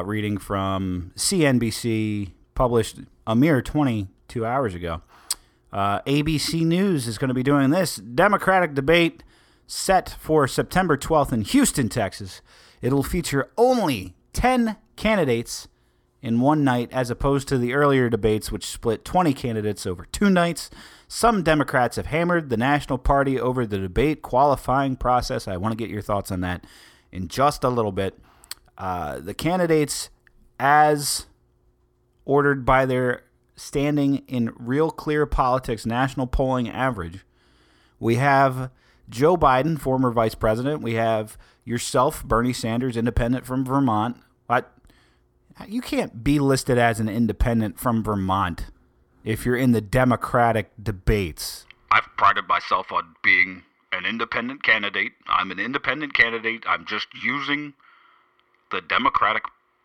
Reading 0.05 0.39
from 0.39 1.13
CNBC, 1.17 2.31
published 2.55 3.01
a 3.27 3.37
mere 3.37 3.61
22 3.61 4.47
hours 4.47 4.75
ago. 4.75 5.03
Uh, 5.75 6.01
ABC 6.03 6.65
News 6.65 7.09
is 7.09 7.19
going 7.19 7.29
to 7.29 7.35
be 7.35 7.43
doing 7.43 7.71
this 7.71 7.97
Democratic 7.97 8.75
debate 8.75 9.25
set 9.67 10.17
for 10.21 10.47
September 10.47 10.97
12th 10.97 11.33
in 11.33 11.41
Houston, 11.41 11.89
Texas. 11.89 12.41
It'll 12.81 13.03
feature 13.03 13.51
only 13.59 14.15
10 14.35 14.77
candidates 14.95 15.67
in 16.23 16.41
one 16.41 16.63
night, 16.63 16.91
as 16.93 17.11
opposed 17.11 17.49
to 17.49 17.59
the 17.59 17.75
earlier 17.75 18.09
debates, 18.09 18.53
which 18.53 18.65
split 18.65 19.05
20 19.05 19.35
candidates 19.35 19.85
over 19.85 20.05
two 20.07 20.31
nights. 20.31 20.71
Some 21.09 21.43
Democrats 21.43 21.97
have 21.97 22.07
hammered 22.07 22.51
the 22.51 22.57
National 22.57 22.97
Party 22.97 23.39
over 23.39 23.67
the 23.67 23.79
debate 23.79 24.23
qualifying 24.23 24.95
process. 24.95 25.49
I 25.49 25.57
want 25.57 25.73
to 25.73 25.77
get 25.77 25.91
your 25.91 26.03
thoughts 26.03 26.31
on 26.31 26.41
that 26.43 26.65
in 27.11 27.27
just 27.27 27.65
a 27.65 27.69
little 27.69 27.93
bit. 27.93 28.17
Uh, 28.79 29.19
the 29.19 29.35
candidates, 29.35 30.09
as 30.61 31.27
ordered 32.25 32.65
by 32.65 32.87
their 32.87 33.25
standing 33.57 34.19
in 34.27 34.53
Real 34.57 34.91
Clear 34.91 35.27
Politics 35.27 35.87
national 35.87 36.27
polling 36.27 36.69
average, 36.69 37.25
we 37.99 38.17
have 38.17 38.71
Joe 39.09 39.37
Biden, 39.37 39.79
former 39.79 40.11
vice 40.11 40.35
president. 40.35 40.83
We 40.83 40.95
have 40.95 41.39
yourself, 41.65 42.25
Bernie 42.25 42.53
Sanders, 42.53 42.97
independent 42.97 43.47
from 43.47 43.65
Vermont. 43.65 44.17
But 44.47 44.73
you 45.69 45.81
can't 45.81 46.25
be 46.25 46.39
listed 46.39 46.79
as 46.79 47.01
an 47.01 47.09
independent 47.09 47.79
from 47.79 48.03
Vermont 48.03 48.67
if 49.25 49.47
you're 49.47 49.57
in 49.57 49.73
the 49.73 49.81
Democratic 49.81 50.71
debates. 50.83 51.67
I've 51.91 52.09
prided 52.17 52.49
myself 52.49 52.93
on 52.93 53.15
being 53.23 53.63
an 53.93 54.05
independent 54.05 54.63
candidate. 54.63 55.13
I'm 55.29 55.51
an 55.51 55.61
independent 55.61 56.15
candidate. 56.15 56.65
I'm 56.67 56.85
just 56.85 57.07
using 57.23 57.75
the 58.71 58.81
Democratic 58.81 59.45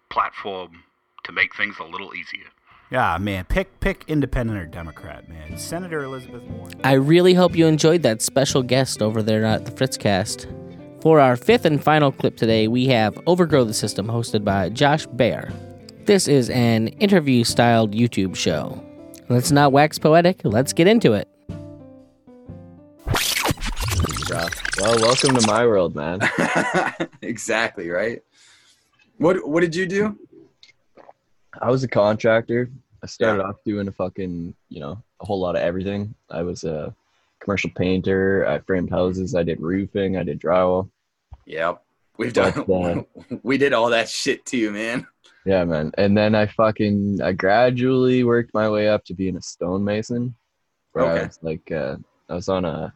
platform 0.10 0.84
to 1.24 1.32
make 1.32 1.56
things 1.56 1.76
a 1.80 1.84
little 1.84 2.16
easier. 2.16 2.48
Yeah, 2.92 3.20
man, 3.20 3.46
pick 3.46 3.80
pick 3.82 4.04
independent 4.08 4.58
or 4.58 4.66
Democrat, 4.66 5.30
man. 5.30 5.60
Senator 5.60 6.04
Elizabeth 6.04 6.42
Warren. 6.44 6.82
I 6.84 6.94
really 6.94 7.36
hope 7.36 7.56
you 7.56 7.68
enjoyed 7.68 8.02
that 8.02 8.20
special 8.24 8.64
guest 8.64 9.04
over 9.04 9.22
there 9.22 9.46
at 9.46 9.66
the 9.66 9.72
Fritzcast. 9.72 10.48
For 11.04 11.20
our 11.20 11.36
fifth 11.36 11.66
and 11.66 11.84
final 11.84 12.12
clip 12.12 12.36
today, 12.36 12.68
we 12.68 12.88
have 12.88 13.18
Overgrow 13.28 13.64
the 13.64 13.76
System, 13.76 14.08
hosted 14.08 14.44
by 14.44 14.70
Josh 14.70 15.06
Baer. 15.06 15.54
This 16.06 16.28
is 16.28 16.50
an 16.50 16.88
interview 16.88 17.44
styled 17.44 17.94
YouTube 17.94 18.36
show. 18.36 18.84
Let's 19.30 19.52
not 19.52 19.72
wax 19.72 20.00
poetic, 20.00 20.42
let's 20.44 20.74
get 20.74 20.88
into 20.88 21.14
it. 21.14 21.28
Well, 24.80 24.98
welcome 25.00 25.36
to 25.36 25.46
my 25.46 25.64
world, 25.66 25.96
man. 25.96 26.22
exactly 27.22 27.90
right. 27.90 28.22
What 29.18 29.48
What 29.48 29.62
did 29.62 29.76
you 29.76 29.86
do? 29.86 30.18
I 31.62 31.72
was 31.72 31.84
a 31.84 31.88
contractor. 31.88 32.70
I 33.04 33.08
started 33.08 33.44
off 33.44 33.56
doing 33.66 33.88
a 33.88 33.92
fucking, 33.92 34.54
you 34.70 34.80
know, 34.80 35.02
a 35.22 35.26
whole 35.26 35.40
lot 35.40 35.56
of 35.56 35.62
everything. 35.62 36.14
I 36.30 36.44
was 36.44 36.64
a 36.64 36.94
commercial 37.40 37.70
painter. 37.76 38.46
I 38.48 38.60
framed 38.60 38.90
houses. 38.90 39.36
I 39.36 39.44
did 39.44 39.60
roofing. 39.62 40.18
I 40.18 40.24
did 40.24 40.40
drywall. 40.40 40.90
Yep, 41.46 41.82
we've 42.18 42.34
But, 42.34 42.68
done. 42.68 43.06
we 43.44 43.58
did 43.58 43.74
all 43.74 43.90
that 43.90 44.10
shit 44.10 44.46
too, 44.46 44.72
man. 44.72 45.08
Yeah, 45.46 45.64
man. 45.66 45.92
And 45.98 46.18
then 46.18 46.36
I 46.36 46.48
fucking, 46.48 47.22
I 47.22 47.32
gradually 47.32 48.24
worked 48.24 48.54
my 48.54 48.70
way 48.70 48.90
up 48.90 49.06
to 49.06 49.14
being 49.14 49.38
a 49.38 49.42
stonemason. 49.42 50.36
Where 50.92 51.06
I 51.06 51.12
Okay. 51.14 51.26
was 51.26 51.40
like, 51.42 51.72
uh, 51.72 51.96
I 52.28 52.34
was 52.36 52.50
on 52.50 52.66
a 52.66 52.94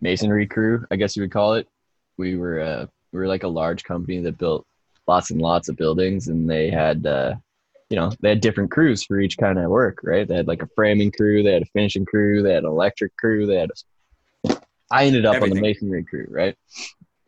masonry 0.00 0.46
crew, 0.46 0.84
I 0.90 0.96
guess 0.96 1.14
you 1.16 1.22
would 1.22 1.32
call 1.32 1.54
it. 1.54 1.68
We 2.16 2.36
were, 2.36 2.60
uh, 2.60 2.86
we 3.12 3.18
were 3.18 3.26
like 3.28 3.42
a 3.42 3.48
large 3.48 3.84
company 3.84 4.20
that 4.20 4.38
built 4.38 4.66
lots 5.06 5.30
and 5.30 5.40
lots 5.40 5.68
of 5.68 5.76
buildings, 5.76 6.28
and 6.28 6.48
they 6.48 6.70
had, 6.70 7.06
uh, 7.06 7.34
you 7.92 7.96
know, 7.96 8.10
they 8.20 8.30
had 8.30 8.40
different 8.40 8.70
crews 8.70 9.04
for 9.04 9.20
each 9.20 9.36
kind 9.36 9.58
of 9.58 9.70
work, 9.70 9.98
right? 10.02 10.26
They 10.26 10.36
had 10.36 10.48
like 10.48 10.62
a 10.62 10.68
framing 10.74 11.12
crew, 11.12 11.42
they 11.42 11.52
had 11.52 11.62
a 11.62 11.66
finishing 11.74 12.06
crew, 12.06 12.42
they 12.42 12.54
had 12.54 12.64
an 12.64 12.70
electric 12.70 13.14
crew, 13.18 13.44
they 13.44 13.56
had. 13.56 13.70
A, 14.48 14.56
I 14.90 15.04
ended 15.04 15.26
up 15.26 15.42
on 15.42 15.50
the 15.50 15.60
masonry 15.60 16.02
crew, 16.02 16.26
right? 16.30 16.56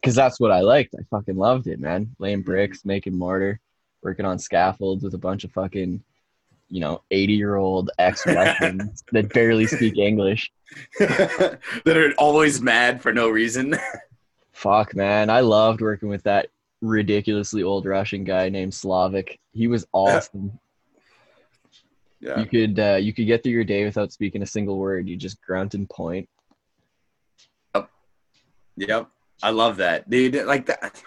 Because 0.00 0.14
that's 0.14 0.40
what 0.40 0.50
I 0.50 0.60
liked. 0.60 0.94
I 0.98 1.02
fucking 1.10 1.36
loved 1.36 1.66
it, 1.66 1.80
man. 1.80 2.16
Laying 2.18 2.38
mm-hmm. 2.38 2.50
bricks, 2.50 2.86
making 2.86 3.14
mortar, 3.14 3.60
working 4.02 4.24
on 4.24 4.38
scaffolds 4.38 5.04
with 5.04 5.12
a 5.12 5.18
bunch 5.18 5.44
of 5.44 5.52
fucking, 5.52 6.02
you 6.70 6.80
know, 6.80 7.02
eighty-year-old 7.10 7.90
ex-Russians 7.98 9.04
that 9.12 9.34
barely 9.34 9.66
speak 9.66 9.98
English. 9.98 10.50
that 10.98 11.58
are 11.86 12.14
always 12.16 12.62
mad 12.62 13.02
for 13.02 13.12
no 13.12 13.28
reason. 13.28 13.76
Fuck, 14.52 14.96
man. 14.96 15.28
I 15.28 15.40
loved 15.40 15.82
working 15.82 16.08
with 16.08 16.22
that 16.22 16.48
ridiculously 16.84 17.62
old 17.62 17.86
Russian 17.86 18.24
guy 18.24 18.48
named 18.48 18.74
Slavic. 18.74 19.40
He 19.52 19.66
was 19.66 19.86
awesome. 19.92 20.58
Yeah. 22.20 22.38
You 22.40 22.46
could 22.46 22.78
uh, 22.78 22.96
you 22.96 23.12
could 23.12 23.26
get 23.26 23.42
through 23.42 23.52
your 23.52 23.64
day 23.64 23.84
without 23.84 24.12
speaking 24.12 24.42
a 24.42 24.46
single 24.46 24.78
word. 24.78 25.08
You 25.08 25.16
just 25.16 25.40
grunt 25.42 25.74
and 25.74 25.88
point. 25.88 26.28
Yep. 28.76 29.08
I 29.42 29.50
love 29.50 29.76
that, 29.76 30.08
dude. 30.08 30.46
Like 30.46 30.66
that. 30.66 31.02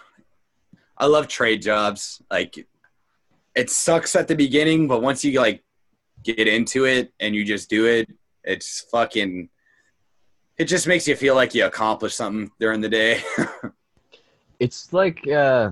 I 0.97 1.05
love 1.05 1.27
trade 1.27 1.61
jobs. 1.61 2.21
Like 2.31 2.67
it 3.55 3.69
sucks 3.69 4.15
at 4.15 4.27
the 4.27 4.35
beginning, 4.35 4.87
but 4.87 5.01
once 5.01 5.23
you 5.23 5.39
like 5.39 5.63
get 6.23 6.47
into 6.47 6.85
it 6.85 7.13
and 7.19 7.35
you 7.35 7.43
just 7.43 7.69
do 7.69 7.85
it, 7.85 8.09
it's 8.43 8.81
fucking 8.91 9.49
it 10.57 10.65
just 10.65 10.87
makes 10.87 11.07
you 11.07 11.15
feel 11.15 11.35
like 11.35 11.53
you 11.53 11.65
accomplished 11.65 12.17
something 12.17 12.51
during 12.59 12.81
the 12.81 12.89
day. 12.89 13.21
It's 14.59 14.91
like 14.93 15.27
uh, 15.27 15.71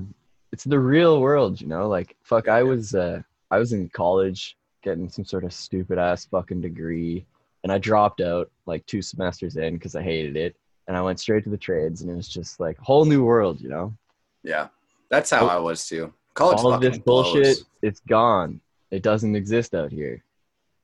it's 0.52 0.64
the 0.64 0.80
real 0.80 1.22
world, 1.22 1.60
you 1.62 1.68
know. 1.68 1.88
Like 1.88 2.16
fuck, 2.24 2.48
I 2.48 2.64
was 2.64 2.94
uh, 2.96 3.22
I 3.52 3.58
was 3.58 3.74
in 3.74 3.90
college 3.90 4.58
getting 4.84 5.10
some 5.10 5.26
sort 5.26 5.44
of 5.44 5.54
stupid 5.54 5.98
ass 5.98 6.26
fucking 6.26 6.62
degree, 6.62 7.26
and 7.64 7.72
I 7.72 7.78
dropped 7.78 8.22
out 8.22 8.52
like 8.66 8.86
two 8.86 9.02
semesters 9.02 9.58
in 9.58 9.74
because 9.76 9.96
I 9.96 10.04
hated 10.04 10.36
it, 10.38 10.56
and 10.88 10.96
I 10.96 11.02
went 11.02 11.20
straight 11.20 11.44
to 11.46 11.50
the 11.50 11.58
trades, 11.58 12.02
and 12.02 12.12
it 12.12 12.16
was 12.16 12.28
just 12.30 12.60
like 12.60 12.78
whole 12.78 13.06
new 13.06 13.24
world, 13.24 13.60
you 13.62 13.70
know. 13.70 13.94
yeah. 14.44 14.68
That's 15.10 15.30
how 15.30 15.46
I 15.48 15.58
was 15.58 15.88
too. 15.88 16.12
College 16.34 16.58
all 16.60 16.74
of 16.74 16.82
this 16.82 16.98
bullshit 16.98 17.44
blows. 17.44 17.66
it's 17.84 18.00
gone 18.02 18.60
it 18.92 19.02
doesn't 19.02 19.36
exist 19.36 19.74
out 19.74 19.92
here 19.92 20.22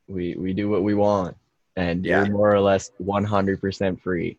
we 0.08 0.34
we 0.36 0.54
do 0.54 0.70
what 0.70 0.82
we 0.84 0.94
want 0.94 1.36
and 1.76 2.06
Yeah. 2.06 2.24
you're 2.24 2.32
more 2.34 2.52
or 2.54 2.60
less 2.62 2.92
100% 3.04 4.02
free 4.02 4.38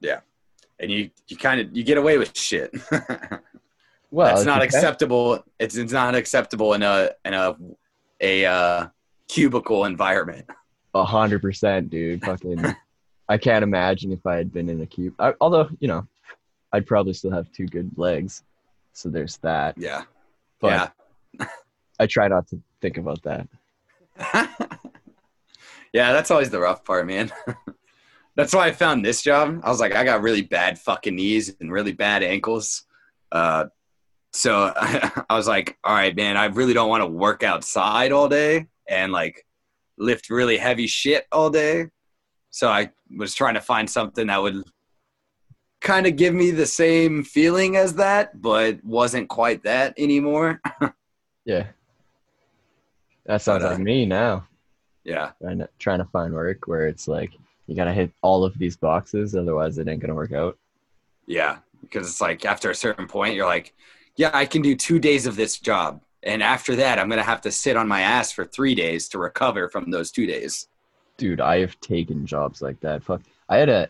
Yeah. 0.00 0.20
And 0.78 0.90
you 0.90 1.10
you 1.28 1.36
kind 1.36 1.60
of 1.60 1.76
you 1.76 1.82
get 1.84 1.98
away 1.98 2.18
with 2.18 2.36
shit. 2.36 2.70
well 4.10 4.36
it's 4.36 4.44
not 4.46 4.62
acceptable. 4.62 5.42
It's 5.58 5.76
it's 5.76 5.92
not 5.92 6.14
acceptable 6.14 6.74
in 6.74 6.82
a 6.82 7.10
in 7.24 7.34
a 7.34 7.56
a 8.20 8.44
uh, 8.46 8.86
cubicle 9.28 9.84
environment. 9.84 10.46
a 10.94 11.04
hundred 11.04 11.42
percent 11.42 11.90
dude 11.90 12.24
fucking 12.24 12.64
i 13.28 13.36
can't 13.36 13.62
imagine 13.62 14.12
if 14.12 14.24
i 14.24 14.36
had 14.36 14.50
been 14.52 14.70
in 14.70 14.80
a 14.80 14.86
cube 14.86 15.12
I, 15.18 15.34
although 15.42 15.68
you 15.80 15.88
know 15.88 16.06
i'd 16.72 16.86
probably 16.86 17.12
still 17.12 17.32
have 17.32 17.50
two 17.52 17.66
good 17.66 17.90
legs 17.98 18.42
so 18.94 19.10
there's 19.10 19.36
that 19.38 19.76
Yeah. 19.76 20.04
but 20.60 20.92
yeah. 21.38 21.46
i 21.98 22.06
try 22.06 22.28
not 22.28 22.46
to 22.48 22.60
think 22.80 22.96
about 22.96 23.20
that 23.24 23.48
Yeah, 25.92 26.12
that's 26.12 26.30
always 26.30 26.50
the 26.50 26.60
rough 26.60 26.84
part, 26.84 27.06
man. 27.06 27.32
That's 28.36 28.54
why 28.54 28.66
I 28.66 28.72
found 28.72 29.04
this 29.04 29.22
job. 29.22 29.60
I 29.64 29.70
was 29.70 29.80
like, 29.80 29.94
I 29.94 30.04
got 30.04 30.22
really 30.22 30.42
bad 30.42 30.78
fucking 30.78 31.16
knees 31.16 31.54
and 31.60 31.72
really 31.72 31.92
bad 31.92 32.22
ankles. 32.22 32.84
Uh, 33.32 33.66
so 34.32 34.72
I, 34.76 35.24
was 35.30 35.48
like, 35.48 35.78
all 35.82 35.94
right, 35.94 36.14
man, 36.14 36.36
I 36.36 36.46
really 36.46 36.74
don't 36.74 36.90
want 36.90 37.02
to 37.02 37.06
work 37.06 37.42
outside 37.42 38.12
all 38.12 38.28
day 38.28 38.66
and 38.88 39.10
like 39.10 39.46
lift 39.98 40.30
really 40.30 40.58
heavy 40.58 40.86
shit 40.86 41.26
all 41.32 41.50
day. 41.50 41.86
So 42.50 42.68
I 42.68 42.90
was 43.16 43.34
trying 43.34 43.54
to 43.54 43.60
find 43.60 43.88
something 43.88 44.26
that 44.26 44.42
would 44.42 44.62
kind 45.80 46.06
of 46.06 46.16
give 46.16 46.34
me 46.34 46.50
the 46.50 46.66
same 46.66 47.24
feeling 47.24 47.76
as 47.76 47.94
that, 47.94 48.40
but 48.40 48.84
wasn't 48.84 49.28
quite 49.28 49.62
that 49.64 49.94
anymore. 49.98 50.60
yeah 51.44 51.68
that 53.26 53.40
sounds 53.40 53.62
But, 53.62 53.68
uh, 53.68 53.74
like 53.74 53.82
me 53.82 54.04
now 54.04 54.46
yeah. 55.04 55.30
trying 55.40 55.58
to, 55.58 55.68
trying 55.78 55.98
to 55.98 56.04
find 56.06 56.34
work 56.34 56.66
where 56.66 56.88
it's 56.88 57.08
like 57.08 57.32
you 57.66 57.74
gotta 57.74 57.92
hit 57.92 58.10
all 58.22 58.44
of 58.44 58.56
these 58.58 58.76
boxes 58.76 59.34
otherwise 59.34 59.78
it 59.78 59.88
ain't 59.88 60.00
gonna 60.00 60.14
work 60.14 60.32
out 60.32 60.56
Yeah, 61.26 61.58
because 61.82 62.08
it's 62.08 62.20
like 62.20 62.44
after 62.44 62.70
a 62.70 62.74
certain 62.74 63.08
point, 63.08 63.34
you're 63.34 63.46
like, 63.46 63.74
yeah, 64.16 64.30
I 64.32 64.46
can 64.46 64.62
do 64.62 64.76
two 64.76 64.98
days 65.00 65.26
of 65.26 65.34
this 65.36 65.58
job. 65.58 66.00
And 66.22 66.42
after 66.42 66.76
that, 66.76 66.98
I'm 66.98 67.10
to 67.10 67.22
have 67.22 67.40
to 67.42 67.50
sit 67.52 67.76
on 67.76 67.88
my 67.88 68.00
ass 68.00 68.32
for 68.32 68.44
three 68.44 68.74
days 68.74 69.08
to 69.10 69.18
recover 69.18 69.68
from 69.68 69.90
those 69.90 70.10
two 70.12 70.26
days. 70.26 70.68
dude 71.16 71.40
i 71.40 71.58
have 71.58 71.78
taken 71.80 72.26
jobs 72.26 72.60
like 72.60 72.78
that 72.80 73.02
fuck 73.02 73.22
i 73.48 73.56
had 73.56 73.68
a 73.68 73.88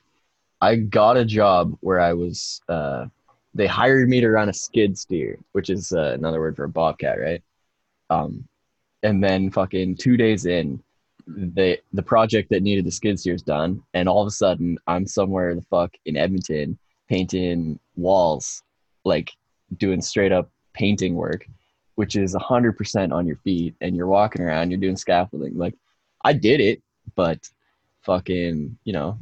i 0.60 0.76
got 0.76 1.16
a 1.16 1.24
job 1.24 1.76
where 1.80 2.00
i 2.00 2.12
was 2.12 2.60
uh 2.68 3.06
they 3.54 3.66
hired 3.66 4.08
me 4.08 4.20
to 4.20 4.30
run 4.30 4.48
a 4.48 4.52
skid 4.52 4.96
steer 4.96 5.38
which 5.52 5.70
is 5.70 5.92
uh, 5.92 6.12
another 6.14 6.40
word 6.40 6.54
for 6.56 6.64
a 6.64 6.68
bobcat 6.68 7.18
right 7.18 7.42
um 8.10 8.46
and 9.02 9.22
then 9.22 9.50
fucking 9.50 9.96
two 9.96 10.16
days 10.16 10.46
in 10.46 10.80
the 11.26 11.78
the 11.92 12.02
project 12.02 12.50
that 12.50 12.62
needed 12.62 12.84
the 12.84 12.90
skid 12.90 13.18
steers 13.18 13.42
done 13.42 13.82
and 13.94 14.08
all 14.08 14.22
of 14.22 14.28
a 14.28 14.30
sudden 14.30 14.78
i'm 14.86 15.06
somewhere 15.06 15.54
the 15.54 15.62
fuck 15.62 15.92
in 16.04 16.16
edmonton 16.16 16.78
painting 17.08 17.78
walls 17.96 18.62
like 19.04 19.32
doing 19.76 20.00
straight 20.00 20.32
up 20.32 20.50
painting 20.72 21.14
work 21.14 21.46
which 21.96 22.14
is 22.14 22.34
100% 22.34 23.10
on 23.10 23.26
your 23.26 23.36
feet 23.36 23.74
and 23.80 23.96
you're 23.96 24.06
walking 24.06 24.42
around 24.42 24.70
you're 24.70 24.78
doing 24.78 24.96
scaffolding 24.96 25.56
like 25.58 25.74
i 26.24 26.32
did 26.32 26.60
it 26.60 26.80
but 27.14 27.48
fucking, 28.06 28.78
you 28.84 28.92
know, 28.92 29.18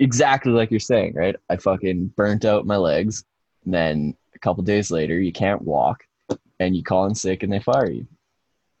exactly 0.00 0.52
like 0.52 0.70
you're 0.70 0.80
saying, 0.80 1.14
right? 1.14 1.36
I 1.48 1.56
fucking 1.56 2.08
burnt 2.16 2.44
out 2.44 2.66
my 2.66 2.76
legs. 2.76 3.24
And 3.64 3.72
then 3.72 4.16
a 4.34 4.38
couple 4.40 4.62
days 4.64 4.90
later, 4.90 5.18
you 5.18 5.32
can't 5.32 5.62
walk 5.62 6.04
and 6.58 6.76
you 6.76 6.82
call 6.82 7.06
in 7.06 7.14
sick 7.14 7.42
and 7.42 7.52
they 7.52 7.60
fire 7.60 7.90
you. 7.90 8.06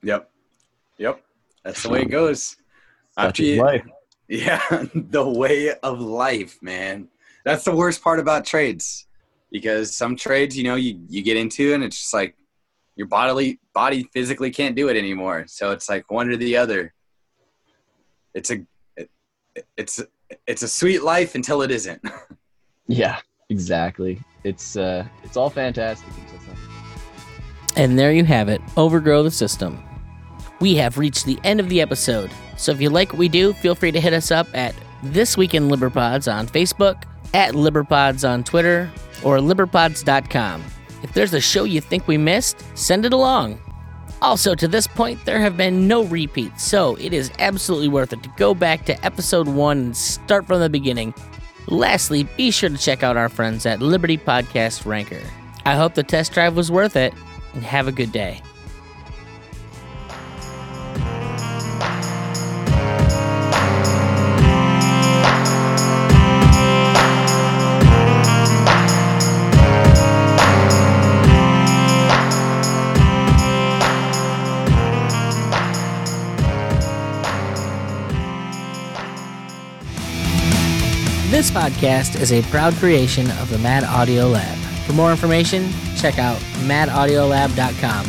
Yep. 0.02 0.30
Yep. 0.98 1.22
That's 1.66 1.82
the 1.82 1.88
way 1.88 2.02
it 2.02 2.10
goes. 2.10 2.56
Such 3.18 3.26
After 3.26 3.42
is 3.42 3.48
you, 3.48 3.62
life. 3.62 3.84
yeah, 4.28 4.84
the 4.94 5.28
way 5.28 5.74
of 5.82 6.00
life, 6.00 6.62
man. 6.62 7.08
That's 7.44 7.64
the 7.64 7.74
worst 7.74 8.02
part 8.02 8.20
about 8.20 8.44
trades, 8.44 9.06
because 9.50 9.94
some 9.96 10.14
trades, 10.14 10.56
you 10.56 10.62
know, 10.62 10.76
you 10.76 11.00
you 11.08 11.22
get 11.22 11.36
into 11.36 11.74
and 11.74 11.82
it's 11.82 11.98
just 11.98 12.14
like 12.14 12.36
your 12.94 13.08
bodily 13.08 13.58
body 13.74 14.04
physically 14.14 14.52
can't 14.52 14.76
do 14.76 14.88
it 14.88 14.96
anymore. 14.96 15.44
So 15.48 15.72
it's 15.72 15.88
like 15.88 16.08
one 16.08 16.30
or 16.30 16.36
the 16.36 16.56
other. 16.56 16.94
It's 18.32 18.52
a 18.52 18.64
it, 18.96 19.10
it's 19.76 20.00
it's 20.46 20.62
a 20.62 20.68
sweet 20.68 21.02
life 21.02 21.34
until 21.34 21.62
it 21.62 21.70
isn't. 21.70 22.02
Yeah, 22.88 23.18
exactly. 23.48 24.20
It's 24.44 24.76
uh 24.76 25.04
it's 25.24 25.36
all 25.36 25.50
fantastic 25.50 26.08
And 27.74 27.98
there 27.98 28.12
you 28.12 28.24
have 28.24 28.48
it 28.48 28.60
Overgrow 28.76 29.24
the 29.24 29.30
System. 29.32 29.82
We 30.58 30.76
have 30.76 30.96
reached 30.96 31.26
the 31.26 31.38
end 31.44 31.60
of 31.60 31.68
the 31.68 31.80
episode, 31.82 32.30
so 32.56 32.72
if 32.72 32.80
you 32.80 32.88
like 32.88 33.12
what 33.12 33.18
we 33.18 33.28
do, 33.28 33.52
feel 33.52 33.74
free 33.74 33.92
to 33.92 34.00
hit 34.00 34.14
us 34.14 34.30
up 34.30 34.46
at 34.54 34.74
This 35.02 35.36
Week 35.36 35.54
in 35.54 35.68
Liberpods 35.68 36.32
on 36.32 36.46
Facebook, 36.46 37.02
at 37.34 37.52
Liberpods 37.54 38.26
on 38.26 38.42
Twitter, 38.42 38.90
or 39.22 39.38
liberpods.com. 39.38 40.64
If 41.02 41.12
there's 41.12 41.34
a 41.34 41.40
show 41.40 41.64
you 41.64 41.82
think 41.82 42.08
we 42.08 42.16
missed, 42.16 42.64
send 42.74 43.04
it 43.04 43.12
along. 43.12 43.60
Also, 44.22 44.54
to 44.54 44.66
this 44.66 44.86
point, 44.86 45.22
there 45.26 45.40
have 45.40 45.58
been 45.58 45.86
no 45.86 46.04
repeats, 46.04 46.64
so 46.64 46.96
it 46.96 47.12
is 47.12 47.30
absolutely 47.38 47.88
worth 47.88 48.14
it 48.14 48.22
to 48.22 48.30
go 48.38 48.54
back 48.54 48.86
to 48.86 49.04
episode 49.04 49.46
one 49.46 49.78
and 49.78 49.96
start 49.96 50.46
from 50.46 50.60
the 50.60 50.70
beginning. 50.70 51.12
Lastly, 51.66 52.22
be 52.36 52.50
sure 52.50 52.70
to 52.70 52.78
check 52.78 53.02
out 53.02 53.18
our 53.18 53.28
friends 53.28 53.66
at 53.66 53.82
Liberty 53.82 54.16
Podcast 54.16 54.86
Ranker. 54.86 55.20
I 55.66 55.74
hope 55.74 55.94
the 55.94 56.02
test 56.02 56.32
drive 56.32 56.56
was 56.56 56.70
worth 56.70 56.96
it, 56.96 57.12
and 57.52 57.62
have 57.62 57.88
a 57.88 57.92
good 57.92 58.10
day. 58.10 58.40
Podcast 81.56 82.20
is 82.20 82.32
a 82.32 82.42
proud 82.50 82.74
creation 82.74 83.30
of 83.40 83.48
the 83.48 83.56
Mad 83.56 83.82
Audio 83.82 84.28
Lab. 84.28 84.58
For 84.84 84.92
more 84.92 85.10
information, 85.10 85.70
check 85.96 86.18
out 86.18 86.36
madaudiolab.com. 86.66 88.04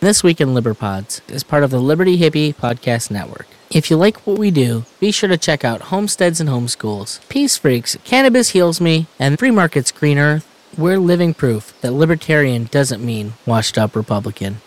This 0.00 0.22
Week 0.22 0.42
in 0.42 0.50
Liberpods 0.50 1.22
is 1.30 1.42
part 1.42 1.64
of 1.64 1.70
the 1.70 1.80
Liberty 1.80 2.18
Hippie 2.18 2.54
Podcast 2.54 3.10
Network. 3.10 3.46
If 3.70 3.90
you 3.90 3.96
like 3.96 4.26
what 4.26 4.38
we 4.38 4.50
do, 4.50 4.84
be 5.00 5.10
sure 5.10 5.30
to 5.30 5.38
check 5.38 5.64
out 5.64 5.80
Homesteads 5.80 6.38
and 6.38 6.50
Homeschools, 6.50 7.26
Peace 7.30 7.56
Freaks, 7.56 7.96
Cannabis 8.04 8.50
Heals 8.50 8.78
Me, 8.78 9.06
and 9.18 9.38
Free 9.38 9.50
Markets 9.50 9.90
Green 9.90 10.18
Earth. 10.18 10.46
We're 10.76 10.98
living 10.98 11.32
proof 11.32 11.72
that 11.80 11.94
libertarian 11.94 12.64
doesn't 12.64 13.02
mean 13.02 13.32
washed 13.46 13.78
up 13.78 13.96
Republican. 13.96 14.60